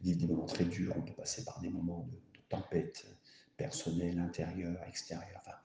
vivre 0.00 0.18
des 0.18 0.26
moments 0.26 0.46
très 0.46 0.64
durs, 0.64 0.94
on 0.96 1.02
peut 1.02 1.14
passer 1.14 1.44
par 1.44 1.60
des 1.60 1.68
moments 1.68 2.08
de, 2.10 2.18
tempête 2.48 3.06
personnelle, 3.58 4.18
intérieure, 4.18 4.82
extérieure, 4.84 5.42
enfin, 5.44 5.56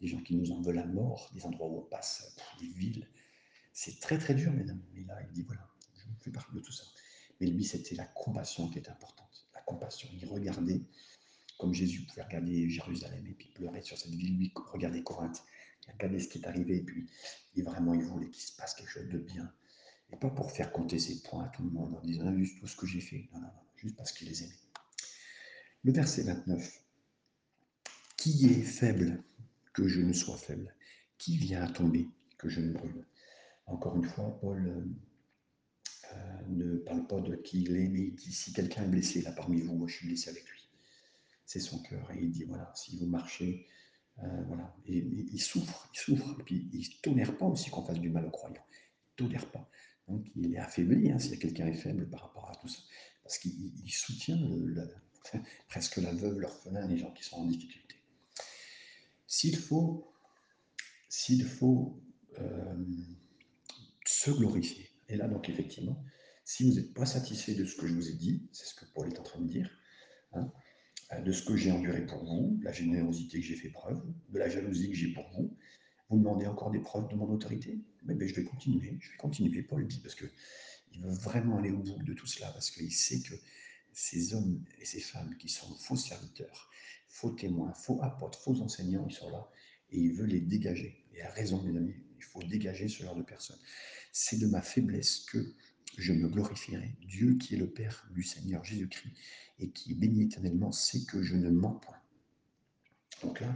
des 0.00 0.06
gens 0.06 0.22
qui 0.22 0.36
nous 0.36 0.52
en 0.52 0.60
veulent 0.60 0.76
la 0.76 0.86
mort, 0.86 1.30
des 1.34 1.44
endroits 1.44 1.66
où 1.66 1.78
on 1.78 1.82
passe, 1.82 2.36
des 2.60 2.68
villes. 2.68 3.08
C'est 3.72 3.98
très 3.98 4.18
très 4.18 4.34
dur, 4.34 4.52
mesdames. 4.52 4.80
Mais 4.92 5.02
là, 5.02 5.20
il 5.22 5.32
dit 5.32 5.42
voilà, 5.42 5.68
je 5.96 6.04
fais 6.20 6.30
partie 6.30 6.54
de 6.54 6.60
tout 6.60 6.72
ça. 6.72 6.84
Mais 7.40 7.48
lui, 7.48 7.64
c'était 7.64 7.94
la 7.94 8.04
compassion 8.04 8.68
qui 8.68 8.78
était 8.78 8.90
importante. 8.90 9.48
La 9.54 9.60
compassion. 9.62 10.08
Il 10.12 10.26
regardait, 10.26 10.80
comme 11.58 11.74
Jésus 11.74 12.02
pouvait 12.02 12.22
regarder 12.22 12.70
Jérusalem 12.70 13.26
et 13.26 13.34
puis 13.34 13.48
pleurer 13.48 13.82
sur 13.82 13.98
cette 13.98 14.14
ville, 14.14 14.38
lui, 14.38 14.52
regardait 14.54 15.02
Corinthe. 15.02 15.44
Il 15.86 15.92
regardait 15.92 16.20
ce 16.20 16.28
qui 16.28 16.38
est 16.38 16.46
arrivé 16.46 16.76
et 16.76 16.82
puis 16.82 17.06
vraiment, 17.62 17.94
il 17.94 18.02
voulait 18.02 18.30
qu'il 18.30 18.42
se 18.42 18.56
passe 18.56 18.74
quelque 18.74 18.90
chose 18.90 19.08
de 19.08 19.18
bien. 19.18 19.52
Et 20.12 20.16
pas 20.16 20.30
pour 20.30 20.52
faire 20.52 20.72
compter 20.72 20.98
ses 20.98 21.20
points 21.22 21.44
à 21.44 21.48
tout 21.48 21.62
le 21.62 21.70
monde 21.70 21.94
en 21.94 22.00
disant 22.00 22.34
juste 22.36 22.58
tout 22.60 22.66
ce 22.66 22.76
que 22.76 22.86
j'ai 22.86 23.00
fait. 23.00 23.28
Non, 23.32 23.40
non, 23.40 23.48
non, 23.48 23.62
juste 23.76 23.96
parce 23.96 24.12
qu'il 24.12 24.28
les 24.28 24.42
aimait. 24.42 24.52
Le 25.84 25.92
verset 25.92 26.22
29. 26.22 26.82
Qui 28.16 28.46
est 28.46 28.62
faible 28.62 29.22
que 29.72 29.86
je 29.86 30.00
ne 30.00 30.12
sois 30.12 30.38
faible? 30.38 30.74
Qui 31.18 31.36
vient 31.36 31.62
à 31.62 31.68
tomber 31.68 32.08
que 32.38 32.48
je 32.48 32.60
ne 32.60 32.72
brûle? 32.72 33.04
Encore 33.66 33.96
une 33.96 34.04
fois, 34.04 34.38
Paul 34.40 34.66
euh, 34.66 36.14
euh, 36.14 36.42
ne 36.48 36.76
parle 36.78 37.06
pas 37.06 37.20
de 37.20 37.36
qui 37.36 37.62
il 37.62 37.76
est, 37.76 37.88
mais 37.88 38.10
dit 38.10 38.32
si 38.32 38.52
quelqu'un 38.52 38.84
est 38.84 38.88
blessé 38.88 39.20
là 39.22 39.32
parmi 39.32 39.60
vous, 39.60 39.74
moi 39.74 39.88
je 39.88 39.96
suis 39.96 40.06
blessé 40.06 40.30
avec 40.30 40.48
lui. 40.48 40.57
C'est 41.48 41.60
son 41.60 41.82
cœur. 41.82 42.10
Et 42.12 42.22
il 42.22 42.30
dit 42.30 42.44
voilà, 42.44 42.70
si 42.76 42.94
vous 42.98 43.06
marchez, 43.06 43.66
euh, 44.22 44.42
voilà. 44.46 44.76
Et, 44.84 44.98
il 44.98 45.40
souffre, 45.40 45.88
il 45.94 45.98
souffre. 45.98 46.36
Et 46.38 46.42
puis 46.42 46.68
il 46.72 46.80
ne 46.80 47.00
tolère 47.02 47.36
pas 47.38 47.46
aussi 47.46 47.70
qu'on 47.70 47.84
fasse 47.84 47.98
du 47.98 48.10
mal 48.10 48.26
aux 48.26 48.30
croyants. 48.30 48.66
Il 49.18 49.24
ne 49.24 49.28
tolère 49.28 49.50
pas. 49.50 49.66
Donc 50.08 50.26
il 50.36 50.54
est 50.54 50.58
affaibli 50.58 51.10
hein, 51.10 51.18
si 51.18 51.38
quelqu'un 51.38 51.66
est 51.66 51.74
faible 51.74 52.06
par 52.10 52.20
rapport 52.20 52.50
à 52.50 52.54
tout 52.56 52.68
ça. 52.68 52.80
Parce 53.22 53.38
qu'il 53.38 53.72
soutient 53.90 54.38
presque 55.68 55.96
la 55.96 56.12
veuve, 56.12 56.38
l'orphelin, 56.38 56.86
les 56.86 56.98
gens 56.98 57.12
qui 57.12 57.24
sont 57.24 57.36
en 57.36 57.46
difficulté. 57.46 57.96
S'il 59.26 59.56
faut, 59.56 60.12
s'il 61.08 61.46
faut 61.46 61.98
euh, 62.38 62.86
se 64.06 64.30
glorifier, 64.30 64.90
et 65.08 65.16
là 65.16 65.28
donc 65.28 65.48
effectivement, 65.48 66.02
si 66.44 66.64
vous 66.64 66.74
n'êtes 66.74 66.92
pas 66.92 67.06
satisfait 67.06 67.54
de 67.54 67.64
ce 67.64 67.76
que 67.76 67.86
je 67.86 67.94
vous 67.94 68.08
ai 68.10 68.14
dit, 68.14 68.48
c'est 68.52 68.66
ce 68.66 68.74
que 68.74 68.86
Paul 68.94 69.08
est 69.08 69.18
en 69.18 69.22
train 69.22 69.40
de 69.40 69.48
dire, 69.48 69.70
hein, 70.32 70.50
de 71.24 71.32
ce 71.32 71.42
que 71.42 71.56
j'ai 71.56 71.72
enduré 71.72 72.04
pour 72.06 72.24
vous, 72.24 72.58
la 72.62 72.72
générosité 72.72 73.40
que 73.40 73.46
j'ai 73.46 73.56
fait 73.56 73.70
preuve, 73.70 74.02
de 74.28 74.38
la 74.38 74.48
jalousie 74.48 74.90
que 74.90 74.96
j'ai 74.96 75.12
pour 75.12 75.28
vous, 75.30 75.56
vous 76.10 76.18
demandez 76.18 76.46
encore 76.46 76.70
des 76.70 76.80
preuves 76.80 77.08
de 77.08 77.14
mon 77.14 77.30
autorité? 77.30 77.78
Mais 78.04 78.14
je 78.26 78.34
vais 78.34 78.44
continuer, 78.44 78.96
je 79.00 79.10
vais 79.10 79.16
continuer, 79.16 79.62
Paul 79.62 79.86
dit, 79.86 80.00
parce 80.00 80.14
qu'il 80.14 80.30
veut 81.00 81.14
vraiment 81.14 81.58
aller 81.58 81.70
au 81.70 81.78
bout 81.78 82.02
de 82.02 82.14
tout 82.14 82.26
cela, 82.26 82.50
parce 82.52 82.70
qu'il 82.70 82.92
sait 82.92 83.20
que 83.20 83.34
ces 83.92 84.34
hommes 84.34 84.62
et 84.80 84.84
ces 84.84 85.00
femmes 85.00 85.34
qui 85.38 85.48
sont 85.48 85.74
faux 85.74 85.96
serviteurs, 85.96 86.70
faux 87.08 87.30
témoins, 87.30 87.72
faux 87.72 88.00
apôtres, 88.02 88.40
faux 88.40 88.60
enseignants, 88.60 89.06
ils 89.08 89.14
sont 89.14 89.30
là 89.30 89.50
et 89.90 89.98
il 89.98 90.12
veut 90.12 90.26
les 90.26 90.40
dégager. 90.40 91.04
Et 91.14 91.22
à 91.22 91.30
raison, 91.30 91.62
mes 91.62 91.76
amis, 91.76 91.94
il 92.16 92.24
faut 92.24 92.42
dégager 92.42 92.88
ce 92.88 93.02
genre 93.02 93.16
de 93.16 93.22
personnes. 93.22 93.58
C'est 94.12 94.38
de 94.38 94.46
ma 94.46 94.60
faiblesse 94.60 95.20
que 95.20 95.54
je 95.98 96.12
me 96.12 96.28
glorifierai. 96.28 96.94
Dieu 97.06 97.34
qui 97.34 97.54
est 97.54 97.58
le 97.58 97.68
Père 97.68 98.06
du 98.10 98.22
Seigneur 98.22 98.64
Jésus-Christ 98.64 99.12
et 99.58 99.70
qui 99.70 99.94
bénit 99.94 100.22
éternellement 100.22 100.72
sait 100.72 101.04
que 101.04 101.22
je 101.22 101.34
ne 101.36 101.50
mens 101.50 101.74
point. 101.74 101.96
Donc 103.22 103.40
là, 103.40 103.52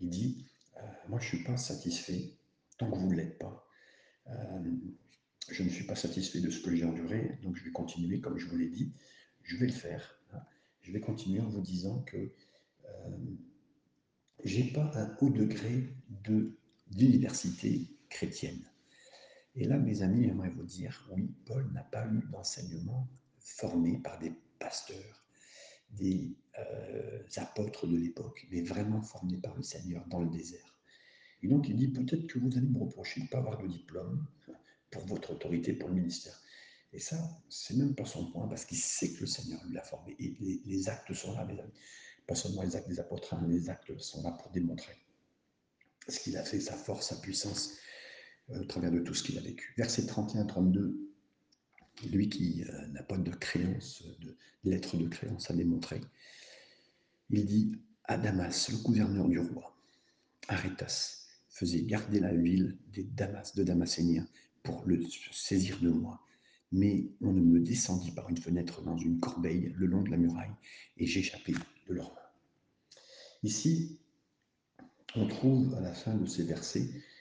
il 0.00 0.08
dit, 0.08 0.46
euh, 0.78 0.80
moi 1.08 1.20
je 1.20 1.26
ne 1.26 1.36
suis 1.36 1.44
pas 1.44 1.56
satisfait 1.58 2.32
tant 2.78 2.90
que 2.90 2.96
vous 2.96 3.08
ne 3.08 3.14
l'êtes 3.14 3.38
pas. 3.38 3.68
Euh, 4.28 4.70
je 5.50 5.62
ne 5.62 5.68
suis 5.68 5.84
pas 5.84 5.94
satisfait 5.94 6.40
de 6.40 6.50
ce 6.50 6.60
que 6.62 6.74
j'ai 6.74 6.86
enduré, 6.86 7.38
donc 7.42 7.54
je 7.56 7.64
vais 7.64 7.70
continuer, 7.70 8.20
comme 8.20 8.38
je 8.38 8.46
vous 8.46 8.56
l'ai 8.56 8.70
dit, 8.70 8.92
je 9.42 9.56
vais 9.58 9.66
le 9.66 9.72
faire. 9.72 10.18
Hein. 10.32 10.40
Je 10.80 10.90
vais 10.90 11.00
continuer 11.00 11.40
en 11.40 11.48
vous 11.48 11.60
disant 11.60 12.00
que 12.00 12.16
euh, 12.16 13.10
j'ai 14.42 14.64
pas 14.72 14.90
un 14.94 15.14
haut 15.20 15.30
degré 15.30 15.94
de 16.08 16.56
d'université 16.90 17.88
chrétienne. 18.08 18.62
Et 19.56 19.64
là, 19.64 19.78
mes 19.78 20.02
amis, 20.02 20.24
j'aimerais 20.24 20.50
vous 20.50 20.64
dire, 20.64 21.06
oui, 21.12 21.32
Paul 21.46 21.70
n'a 21.72 21.84
pas 21.84 22.06
eu 22.06 22.20
d'enseignement 22.30 23.08
formé 23.38 23.98
par 23.98 24.18
des 24.18 24.32
pasteurs, 24.58 25.24
des 25.90 26.36
euh, 26.58 27.22
apôtres 27.36 27.86
de 27.86 27.96
l'époque, 27.96 28.46
mais 28.50 28.62
vraiment 28.62 29.02
formé 29.02 29.36
par 29.36 29.54
le 29.54 29.62
Seigneur 29.62 30.04
dans 30.08 30.20
le 30.20 30.30
désert. 30.30 30.74
Et 31.42 31.48
donc, 31.48 31.68
il 31.68 31.76
dit, 31.76 31.88
peut-être 31.88 32.26
que 32.26 32.38
vous 32.38 32.56
allez 32.56 32.66
me 32.66 32.80
reprocher 32.80 33.20
de 33.20 33.26
ne 33.26 33.30
pas 33.30 33.38
avoir 33.38 33.58
de 33.58 33.68
diplôme 33.68 34.26
pour 34.90 35.06
votre 35.06 35.32
autorité, 35.32 35.72
pour 35.72 35.88
le 35.88 35.96
ministère. 35.96 36.40
Et 36.92 36.98
ça, 36.98 37.16
c'est 37.48 37.76
même 37.76 37.94
pas 37.94 38.06
son 38.06 38.30
point, 38.30 38.48
parce 38.48 38.64
qu'il 38.64 38.78
sait 38.78 39.12
que 39.12 39.20
le 39.20 39.26
Seigneur 39.26 39.62
lui 39.66 39.78
a 39.78 39.82
formé. 39.82 40.16
Et 40.18 40.36
les, 40.64 40.88
actes 40.88 41.12
sont 41.12 41.34
là, 41.34 41.44
mes 41.44 41.58
amis. 41.60 41.72
Pas 42.26 42.34
seulement 42.34 42.62
les 42.62 42.74
actes 42.74 42.88
des 42.88 42.98
apôtres, 42.98 43.34
hein, 43.34 43.44
les 43.48 43.68
actes 43.68 43.96
sont 43.98 44.22
là 44.22 44.30
pour 44.32 44.50
démontrer 44.50 44.96
ce 46.08 46.20
qu'il 46.20 46.36
a 46.36 46.44
fait, 46.44 46.60
sa 46.60 46.74
force, 46.74 47.08
sa 47.08 47.16
puissance, 47.16 47.74
au 48.48 48.64
travers 48.64 48.90
de 48.90 49.00
tout 49.00 49.14
ce 49.14 49.22
qu'il 49.22 49.38
a 49.38 49.40
vécu. 49.40 49.74
Verset 49.76 50.02
31-32, 50.02 50.94
lui 52.10 52.28
qui 52.28 52.64
euh, 52.64 52.86
n'a 52.88 53.02
pas 53.02 53.18
de 53.18 53.30
créance, 53.30 54.02
de 54.20 54.36
lettre 54.64 54.96
de 54.96 55.08
créance 55.08 55.50
à 55.50 55.54
démontrer, 55.54 56.00
il 57.30 57.46
dit 57.46 57.72
à 58.04 58.18
Damas, 58.18 58.70
le 58.70 58.78
gouverneur 58.78 59.28
du 59.28 59.38
roi, 59.38 59.76
Arétas, 60.48 61.26
faisait 61.48 61.82
garder 61.82 62.20
la 62.20 62.34
ville 62.34 62.76
des 62.92 63.04
Damas, 63.04 63.54
de 63.54 63.62
Damaséniens 63.62 64.26
pour 64.62 64.84
le 64.86 65.00
saisir 65.32 65.80
de 65.80 65.90
moi. 65.90 66.20
Mais 66.72 67.08
on 67.20 67.32
ne 67.32 67.40
me 67.40 67.60
descendit 67.60 68.10
par 68.10 68.28
une 68.28 68.36
fenêtre 68.36 68.82
dans 68.82 68.98
une 68.98 69.20
corbeille 69.20 69.72
le 69.76 69.86
long 69.86 70.02
de 70.02 70.10
la 70.10 70.16
muraille 70.16 70.50
et 70.96 71.06
j'échappais 71.06 71.52
de 71.52 71.94
leurs 71.94 72.12
mains. 72.12 72.20
Ici, 73.44 74.00
on 75.14 75.28
trouve 75.28 75.74
à 75.74 75.80
la 75.80 75.94
fin 75.94 76.14
de 76.14 76.26
ces 76.26 76.42
versets 76.42 76.88
euh, 76.90 77.13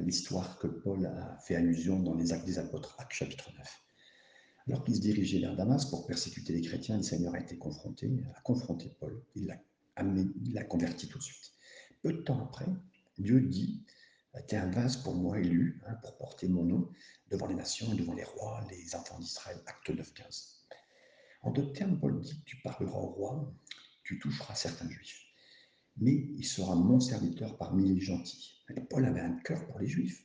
l'histoire 0.00 0.58
que 0.58 0.66
Paul 0.66 1.06
a 1.06 1.38
fait 1.38 1.56
allusion 1.56 2.00
dans 2.00 2.14
les 2.14 2.32
Actes 2.32 2.46
des 2.46 2.58
Apôtres, 2.58 2.94
Actes 2.98 3.12
chapitre 3.12 3.50
9. 3.56 3.82
Alors 4.68 4.84
qu'il 4.84 4.96
se 4.96 5.00
dirigeait 5.00 5.38
vers 5.38 5.54
Damas 5.54 5.84
pour 5.86 6.06
persécuter 6.06 6.52
les 6.52 6.62
chrétiens, 6.62 6.96
le 6.96 7.02
Seigneur 7.02 7.34
a 7.34 7.40
été 7.40 7.56
confronté, 7.56 8.10
a 8.34 8.40
confronté 8.40 8.90
Paul, 8.98 9.22
il 9.36 9.46
l'a 9.46 9.60
amené, 9.94 10.28
l'a 10.52 10.64
converti 10.64 11.08
tout 11.08 11.18
de 11.18 11.22
suite. 11.22 11.52
Peu 12.02 12.12
de 12.12 12.22
temps 12.22 12.42
après, 12.42 12.66
Dieu 13.18 13.40
dit 13.40 13.84
Tu 14.48 14.54
es 14.54 14.58
un 14.58 14.70
vase 14.70 14.96
pour 14.96 15.14
moi 15.14 15.38
élu, 15.38 15.80
hein, 15.86 15.94
pour 16.02 16.16
porter 16.18 16.48
mon 16.48 16.64
nom 16.64 16.90
devant 17.30 17.46
les 17.46 17.54
nations 17.54 17.92
et 17.92 17.96
devant 17.96 18.14
les 18.14 18.24
rois, 18.24 18.64
les 18.70 18.94
enfants 18.94 19.18
d'Israël. 19.18 19.60
Acte 19.66 19.90
9, 19.90 20.14
15. 20.14 20.66
En 21.42 21.52
d'autres 21.52 21.72
termes, 21.72 21.98
Paul 21.98 22.20
dit 22.20 22.42
Tu 22.44 22.56
parleras 22.62 22.98
au 22.98 23.06
roi, 23.06 23.54
tu 24.02 24.18
toucheras 24.18 24.54
certains 24.54 24.90
juifs. 24.90 25.25
Mais 25.98 26.12
il 26.12 26.44
sera 26.44 26.74
mon 26.74 27.00
serviteur 27.00 27.56
parmi 27.56 27.88
les 27.88 28.00
gentils. 28.00 28.56
Et 28.76 28.80
Paul 28.80 29.04
avait 29.04 29.20
un 29.20 29.36
cœur 29.38 29.66
pour 29.66 29.78
les 29.78 29.86
juifs, 29.86 30.24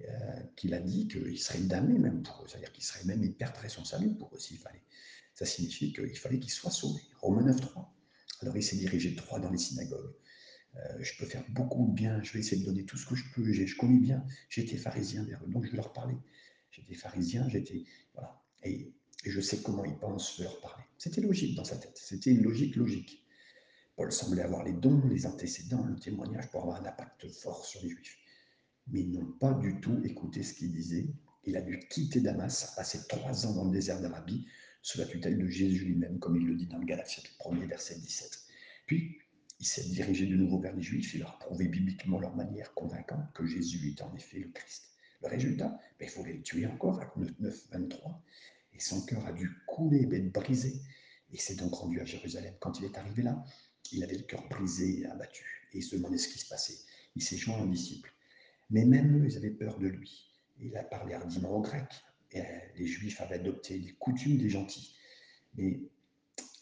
euh, 0.00 0.42
qu'il 0.56 0.74
a 0.74 0.80
dit 0.80 1.08
qu'il 1.08 1.38
serait 1.38 1.60
damné 1.60 1.98
même 1.98 2.22
pour 2.22 2.42
eux, 2.42 2.48
c'est-à-dire 2.48 2.72
qu'il 2.72 2.84
serait 2.84 3.04
même, 3.04 3.22
il 3.24 3.34
perdrait 3.34 3.68
son 3.68 3.84
salut 3.84 4.14
pour 4.14 4.34
eux 4.34 4.38
s'il 4.38 4.58
fallait. 4.58 4.82
Ça 5.34 5.46
signifie 5.46 5.92
qu'il 5.92 6.16
fallait 6.16 6.38
qu'il 6.38 6.50
soit 6.50 6.70
sauvé. 6.70 7.00
Romains 7.20 7.42
9, 7.42 7.60
3. 7.60 7.94
Alors 8.42 8.56
il 8.56 8.62
s'est 8.62 8.76
dirigé 8.76 9.10
droit 9.12 9.40
dans 9.40 9.50
les 9.50 9.58
synagogues. 9.58 10.14
Euh, 10.76 11.02
je 11.02 11.12
peux 11.18 11.26
faire 11.26 11.44
beaucoup 11.50 11.86
de 11.88 11.92
bien, 11.92 12.22
je 12.22 12.32
vais 12.32 12.40
essayer 12.40 12.60
de 12.60 12.66
donner 12.66 12.84
tout 12.84 12.96
ce 12.96 13.06
que 13.06 13.14
je 13.16 13.24
peux. 13.34 13.52
Je 13.52 13.76
connais 13.76 13.98
bien, 13.98 14.24
j'étais 14.48 14.76
pharisien 14.76 15.26
donc 15.46 15.64
je 15.64 15.70
vais 15.70 15.76
leur 15.76 15.92
parler. 15.92 16.16
J'étais 16.70 16.94
pharisien, 16.94 17.48
j'étais. 17.48 17.84
Voilà. 18.14 18.40
Et, 18.62 18.92
et, 19.24 19.30
je 19.30 19.40
sais 19.40 19.62
comment 19.62 19.84
ils 19.84 19.96
pensent, 19.96 20.36
je 20.36 20.42
vais 20.42 20.44
leur 20.44 20.60
parler. 20.60 20.84
C'était 20.98 21.22
logique 21.22 21.56
dans 21.56 21.64
sa 21.64 21.76
tête, 21.76 21.96
c'était 21.96 22.30
une 22.30 22.42
logique 22.42 22.76
logique. 22.76 23.24
Paul 23.98 24.12
semblait 24.12 24.42
avoir 24.42 24.62
les 24.62 24.74
dons, 24.74 25.02
les 25.08 25.26
antécédents, 25.26 25.84
le 25.84 25.96
témoignage 25.96 26.48
pour 26.52 26.62
avoir 26.62 26.80
un 26.80 26.86
impact 26.86 27.26
fort 27.32 27.66
sur 27.66 27.82
les 27.82 27.88
Juifs. 27.88 28.16
Mais 28.86 29.00
ils 29.00 29.10
n'ont 29.10 29.32
pas 29.40 29.52
du 29.54 29.80
tout 29.80 30.00
écouté 30.04 30.44
ce 30.44 30.54
qu'il 30.54 30.70
disait. 30.70 31.08
Il 31.42 31.56
a 31.56 31.60
dû 31.60 31.80
quitter 31.90 32.20
Damas, 32.20 32.74
passer 32.76 33.00
trois 33.08 33.44
ans 33.44 33.54
dans 33.54 33.64
le 33.64 33.72
désert 33.72 34.00
d'Arabie, 34.00 34.46
sous 34.82 34.98
la 34.98 35.04
tutelle 35.04 35.36
de 35.36 35.48
Jésus 35.48 35.84
lui-même, 35.84 36.20
comme 36.20 36.36
il 36.36 36.46
le 36.46 36.54
dit 36.54 36.68
dans 36.68 36.78
le 36.78 36.84
Galates 36.84 37.10
chapitre 37.10 37.52
1 37.52 37.66
verset 37.66 37.96
17. 37.96 38.38
Puis, 38.86 39.18
il 39.58 39.66
s'est 39.66 39.88
dirigé 39.88 40.28
de 40.28 40.36
nouveau 40.36 40.60
vers 40.60 40.76
les 40.76 40.82
Juifs, 40.82 41.14
il 41.14 41.20
leur 41.20 41.34
a 41.34 41.38
prouvé 41.40 41.66
bibliquement 41.66 42.20
leur 42.20 42.36
manière 42.36 42.72
convaincante 42.74 43.32
que 43.34 43.46
Jésus 43.46 43.88
est 43.88 44.02
en 44.02 44.14
effet 44.14 44.38
le 44.38 44.50
Christ. 44.50 44.92
Le 45.22 45.28
résultat, 45.28 45.76
ben, 45.98 46.06
il 46.06 46.08
faut 46.08 46.24
les 46.24 46.40
tuer 46.42 46.68
encore, 46.68 47.00
à 47.00 47.12
9, 47.16 47.68
23. 47.72 48.22
Et 48.74 48.78
son 48.78 49.04
cœur 49.04 49.26
a 49.26 49.32
dû 49.32 49.50
couler, 49.66 50.06
être 50.12 50.32
brisé. 50.32 50.80
Et 51.32 51.36
s'est 51.36 51.56
donc 51.56 51.74
rendu 51.74 52.00
à 52.00 52.04
Jérusalem. 52.04 52.54
Quand 52.60 52.78
il 52.78 52.86
est 52.86 52.96
arrivé 52.96 53.22
là, 53.22 53.44
il 53.92 54.02
avait 54.04 54.16
le 54.16 54.22
cœur 54.22 54.46
brisé 54.48 55.00
et 55.00 55.06
abattu. 55.06 55.68
Et 55.72 55.78
il 55.78 55.82
se 55.82 55.96
demandait 55.96 56.18
ce 56.18 56.28
qui 56.28 56.38
se 56.38 56.48
passait. 56.48 56.78
Il 57.16 57.22
s'est 57.22 57.36
joint 57.36 57.60
aux 57.60 57.66
disciples. 57.66 58.12
Mais 58.70 58.84
même 58.84 59.22
eux, 59.22 59.26
ils 59.26 59.36
avaient 59.36 59.50
peur 59.50 59.78
de 59.78 59.88
lui. 59.88 60.30
Il 60.60 60.76
a 60.76 60.84
parlé 60.84 61.14
hardiment 61.14 61.50
aux 61.50 61.62
Grecs. 61.62 62.04
Et 62.32 62.42
les 62.76 62.86
Juifs 62.86 63.20
avaient 63.20 63.36
adopté 63.36 63.78
les 63.78 63.92
coutumes 63.94 64.36
des 64.36 64.50
gentils. 64.50 64.94
Mais 65.54 65.80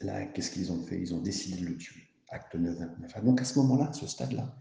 là, 0.01 0.27
qu'est-ce 0.27 0.51
qu'ils 0.51 0.71
ont 0.71 0.83
fait? 0.85 1.01
Ils 1.01 1.15
ont 1.15 1.21
décidé 1.21 1.61
de 1.61 1.67
le 1.67 1.77
tuer. 1.77 2.03
Acte 2.29 2.55
9, 2.55 2.79
29. 2.79 3.25
Donc 3.25 3.41
à 3.41 3.45
ce 3.45 3.59
moment-là, 3.59 3.89
à 3.89 3.93
ce 3.93 4.07
stade-là, 4.07 4.57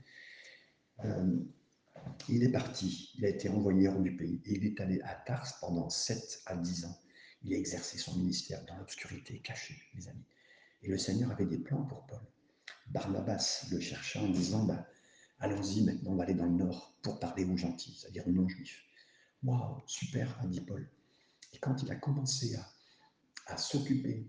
euh, 1.04 1.40
il 2.30 2.44
est 2.44 2.52
parti, 2.52 3.12
il 3.18 3.26
a 3.26 3.30
été 3.30 3.50
envoyé 3.50 3.88
hors 3.88 4.00
du 4.00 4.16
pays 4.16 4.42
et 4.46 4.54
il 4.54 4.66
est 4.66 4.80
allé 4.80 5.02
à 5.02 5.16
Tars 5.16 5.58
pendant 5.60 5.90
7 5.90 6.44
à 6.46 6.56
10 6.56 6.86
ans. 6.86 6.98
Il 7.44 7.54
a 7.54 7.58
exercé 7.58 7.98
son 7.98 8.16
ministère 8.18 8.64
dans 8.66 8.78
l'obscurité, 8.78 9.40
caché, 9.40 9.76
mes 9.96 10.08
amis. 10.08 10.26
Et 10.82 10.88
le 10.88 10.98
Seigneur 10.98 11.32
avait 11.32 11.46
des 11.46 11.58
plans 11.58 11.84
pour 11.84 12.06
Paul. 12.06 12.22
Barnabas 12.88 13.68
le 13.72 13.80
chercha 13.80 14.22
en 14.22 14.30
disant 14.30 14.66
bah, 14.66 14.88
Allons-y, 15.40 15.84
maintenant 15.84 16.12
on 16.12 16.16
va 16.16 16.24
aller 16.24 16.34
dans 16.34 16.46
le 16.46 16.52
nord 16.52 16.96
pour 17.02 17.20
parler 17.20 17.46
aux 17.46 17.58
gentils, 17.58 17.98
c'est-à-dire 18.00 18.28
aux 18.28 18.32
non-juifs. 18.32 18.84
Waouh, 19.44 19.84
super, 19.86 20.40
a 20.42 20.48
dit 20.48 20.62
Paul. 20.62 20.90
Et 21.54 21.58
quand 21.60 21.84
il 21.84 21.92
a 21.92 21.96
commencé 21.96 22.56
à, 23.48 23.58
s'occuper 23.58 24.28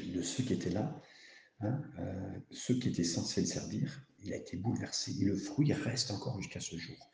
de 0.00 0.22
ceux 0.22 0.42
qui 0.44 0.54
étaient 0.54 0.70
là, 0.70 1.00
hein, 1.60 1.82
euh, 1.98 2.38
ceux 2.50 2.78
qui 2.78 2.88
étaient 2.88 3.04
censés 3.04 3.42
le 3.42 3.46
servir, 3.46 4.02
il 4.22 4.32
a 4.32 4.36
été 4.36 4.56
bouleversé. 4.56 5.12
Et 5.20 5.24
le 5.24 5.36
fruit 5.36 5.72
reste 5.72 6.10
encore 6.10 6.40
jusqu'à 6.40 6.60
ce 6.60 6.76
jour. 6.76 7.10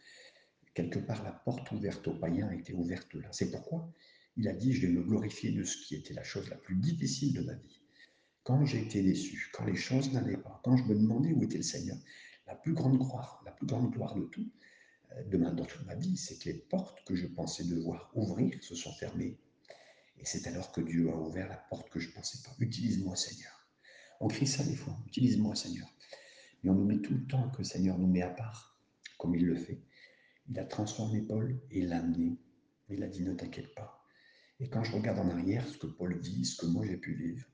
Quelque 0.74 0.98
part, 0.98 1.24
la 1.24 1.32
porte 1.32 1.70
ouverte 1.72 2.06
aux 2.06 2.14
païens 2.14 2.50
était 2.52 2.74
ouverte 2.74 3.14
là. 3.14 3.28
C'est 3.32 3.50
pourquoi 3.50 3.90
il 4.36 4.48
a 4.48 4.52
dit, 4.52 4.72
je 4.72 4.82
vais 4.82 4.92
me 4.92 5.02
glorifier 5.02 5.50
de 5.50 5.64
ce 5.64 5.78
qui 5.78 5.94
était 5.94 6.14
la 6.14 6.22
chose 6.22 6.48
la 6.50 6.56
plus 6.56 6.76
difficile 6.76 7.32
de 7.32 7.40
ma 7.40 7.54
vie. 7.54 7.80
Quand 8.46 8.64
j'ai 8.64 8.80
été 8.80 9.02
déçu, 9.02 9.50
quand 9.52 9.64
les 9.64 9.74
choses 9.74 10.12
n'allaient 10.12 10.36
pas, 10.36 10.60
quand 10.62 10.76
je 10.76 10.84
me 10.84 10.94
demandais 10.94 11.32
où 11.32 11.42
était 11.42 11.56
le 11.56 11.64
Seigneur, 11.64 11.96
la 12.46 12.54
plus 12.54 12.74
grande 12.74 12.96
gloire, 12.96 13.42
la 13.44 13.50
plus 13.50 13.66
grande 13.66 13.90
gloire 13.90 14.14
de 14.14 14.22
tout, 14.26 14.48
euh, 15.10 15.24
de 15.24 15.36
dans 15.36 15.66
toute 15.66 15.84
ma 15.84 15.96
vie, 15.96 16.16
c'est 16.16 16.38
que 16.38 16.50
les 16.50 16.54
portes 16.54 17.04
que 17.04 17.16
je 17.16 17.26
pensais 17.26 17.64
devoir 17.64 18.08
ouvrir 18.14 18.62
se 18.62 18.76
sont 18.76 18.92
fermées. 18.92 19.36
Et 20.20 20.24
c'est 20.24 20.46
alors 20.46 20.70
que 20.70 20.80
Dieu 20.80 21.10
a 21.10 21.16
ouvert 21.16 21.48
la 21.48 21.56
porte 21.56 21.90
que 21.90 21.98
je 21.98 22.06
ne 22.06 22.12
pensais 22.12 22.38
pas. 22.44 22.54
Utilise-moi, 22.60 23.16
Seigneur. 23.16 23.68
On 24.20 24.28
crie 24.28 24.46
ça 24.46 24.62
des 24.62 24.76
fois. 24.76 24.96
Utilise-moi, 25.08 25.56
Seigneur. 25.56 25.92
Mais 26.62 26.70
on 26.70 26.78
oublie 26.78 27.02
tout 27.02 27.14
le 27.14 27.26
temps 27.26 27.50
que 27.50 27.58
le 27.58 27.64
Seigneur 27.64 27.98
nous 27.98 28.06
met 28.06 28.22
à 28.22 28.30
part, 28.30 28.80
comme 29.18 29.34
il 29.34 29.44
le 29.44 29.56
fait. 29.56 29.82
Il 30.48 30.56
a 30.60 30.64
transformé 30.64 31.20
Paul 31.20 31.60
et 31.72 31.82
l'a 31.82 31.98
amené. 31.98 32.38
Il 32.90 33.02
a 33.02 33.08
dit 33.08 33.24
ne 33.24 33.34
t'inquiète 33.34 33.74
pas. 33.74 34.06
Et 34.60 34.68
quand 34.68 34.84
je 34.84 34.92
regarde 34.92 35.18
en 35.18 35.30
arrière 35.30 35.66
ce 35.66 35.78
que 35.78 35.88
Paul 35.88 36.16
vit, 36.16 36.44
ce 36.44 36.56
que 36.56 36.66
moi 36.66 36.86
j'ai 36.86 36.96
pu 36.96 37.12
vivre, 37.12 37.44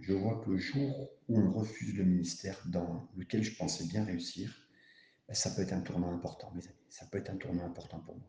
je 0.00 0.12
vois 0.12 0.40
que 0.44 0.50
le 0.50 0.58
jour 0.58 1.10
où 1.28 1.38
on 1.38 1.50
refuse 1.50 1.94
le 1.94 2.04
ministère 2.04 2.60
dans 2.66 3.08
lequel 3.16 3.42
je 3.42 3.56
pensais 3.56 3.84
bien 3.84 4.04
réussir, 4.04 4.68
ben, 5.28 5.34
ça 5.34 5.50
peut 5.50 5.62
être 5.62 5.72
un 5.72 5.80
tournant 5.80 6.12
important, 6.12 6.50
mes 6.54 6.64
amis. 6.64 6.76
Ça 6.88 7.06
peut 7.06 7.18
être 7.18 7.30
un 7.30 7.36
tournant 7.36 7.64
important 7.64 8.00
pour 8.00 8.16
moi. 8.16 8.28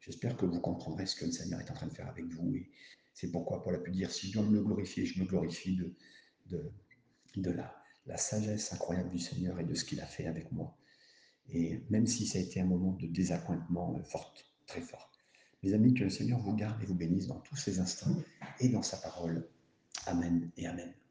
J'espère 0.00 0.36
que 0.36 0.44
vous 0.44 0.60
comprendrez 0.60 1.06
ce 1.06 1.16
que 1.16 1.24
le 1.24 1.32
Seigneur 1.32 1.60
est 1.60 1.70
en 1.70 1.74
train 1.74 1.86
de 1.86 1.94
faire 1.94 2.08
avec 2.08 2.26
vous. 2.26 2.54
Et 2.54 2.70
c'est 3.14 3.30
pourquoi 3.30 3.62
Paul 3.62 3.74
a 3.76 3.78
pu 3.78 3.90
dire, 3.90 4.10
si 4.10 4.28
je 4.28 4.34
dois 4.34 4.42
me 4.42 4.62
glorifier, 4.62 5.06
je 5.06 5.18
me 5.20 5.24
glorifie 5.24 5.76
de, 5.76 5.94
de, 7.36 7.50
la, 7.50 7.74
la 8.06 8.16
sagesse 8.16 8.72
incroyable 8.72 9.10
du 9.10 9.18
Seigneur 9.18 9.58
et 9.60 9.64
de 9.64 9.74
ce 9.74 9.84
qu'il 9.84 10.00
a 10.00 10.06
fait 10.06 10.26
avec 10.26 10.52
moi. 10.52 10.76
Et 11.48 11.82
même 11.90 12.06
si 12.06 12.26
ça 12.26 12.38
a 12.38 12.42
été 12.42 12.60
un 12.60 12.66
moment 12.66 12.92
de 12.92 13.06
désappointement 13.06 14.02
fort, 14.04 14.34
très 14.66 14.80
fort. 14.80 15.10
Mes 15.62 15.72
amis, 15.72 15.94
que 15.94 16.04
le 16.04 16.10
Seigneur 16.10 16.40
vous 16.40 16.54
garde 16.54 16.82
et 16.82 16.86
vous 16.86 16.94
bénisse 16.94 17.26
dans 17.26 17.40
tous 17.40 17.56
ces 17.56 17.78
instants 17.80 18.14
et 18.60 18.68
dans 18.68 18.82
sa 18.82 18.98
parole. 18.98 19.48
Amen 20.06 20.50
et 20.56 20.66
Amen. 20.66 21.03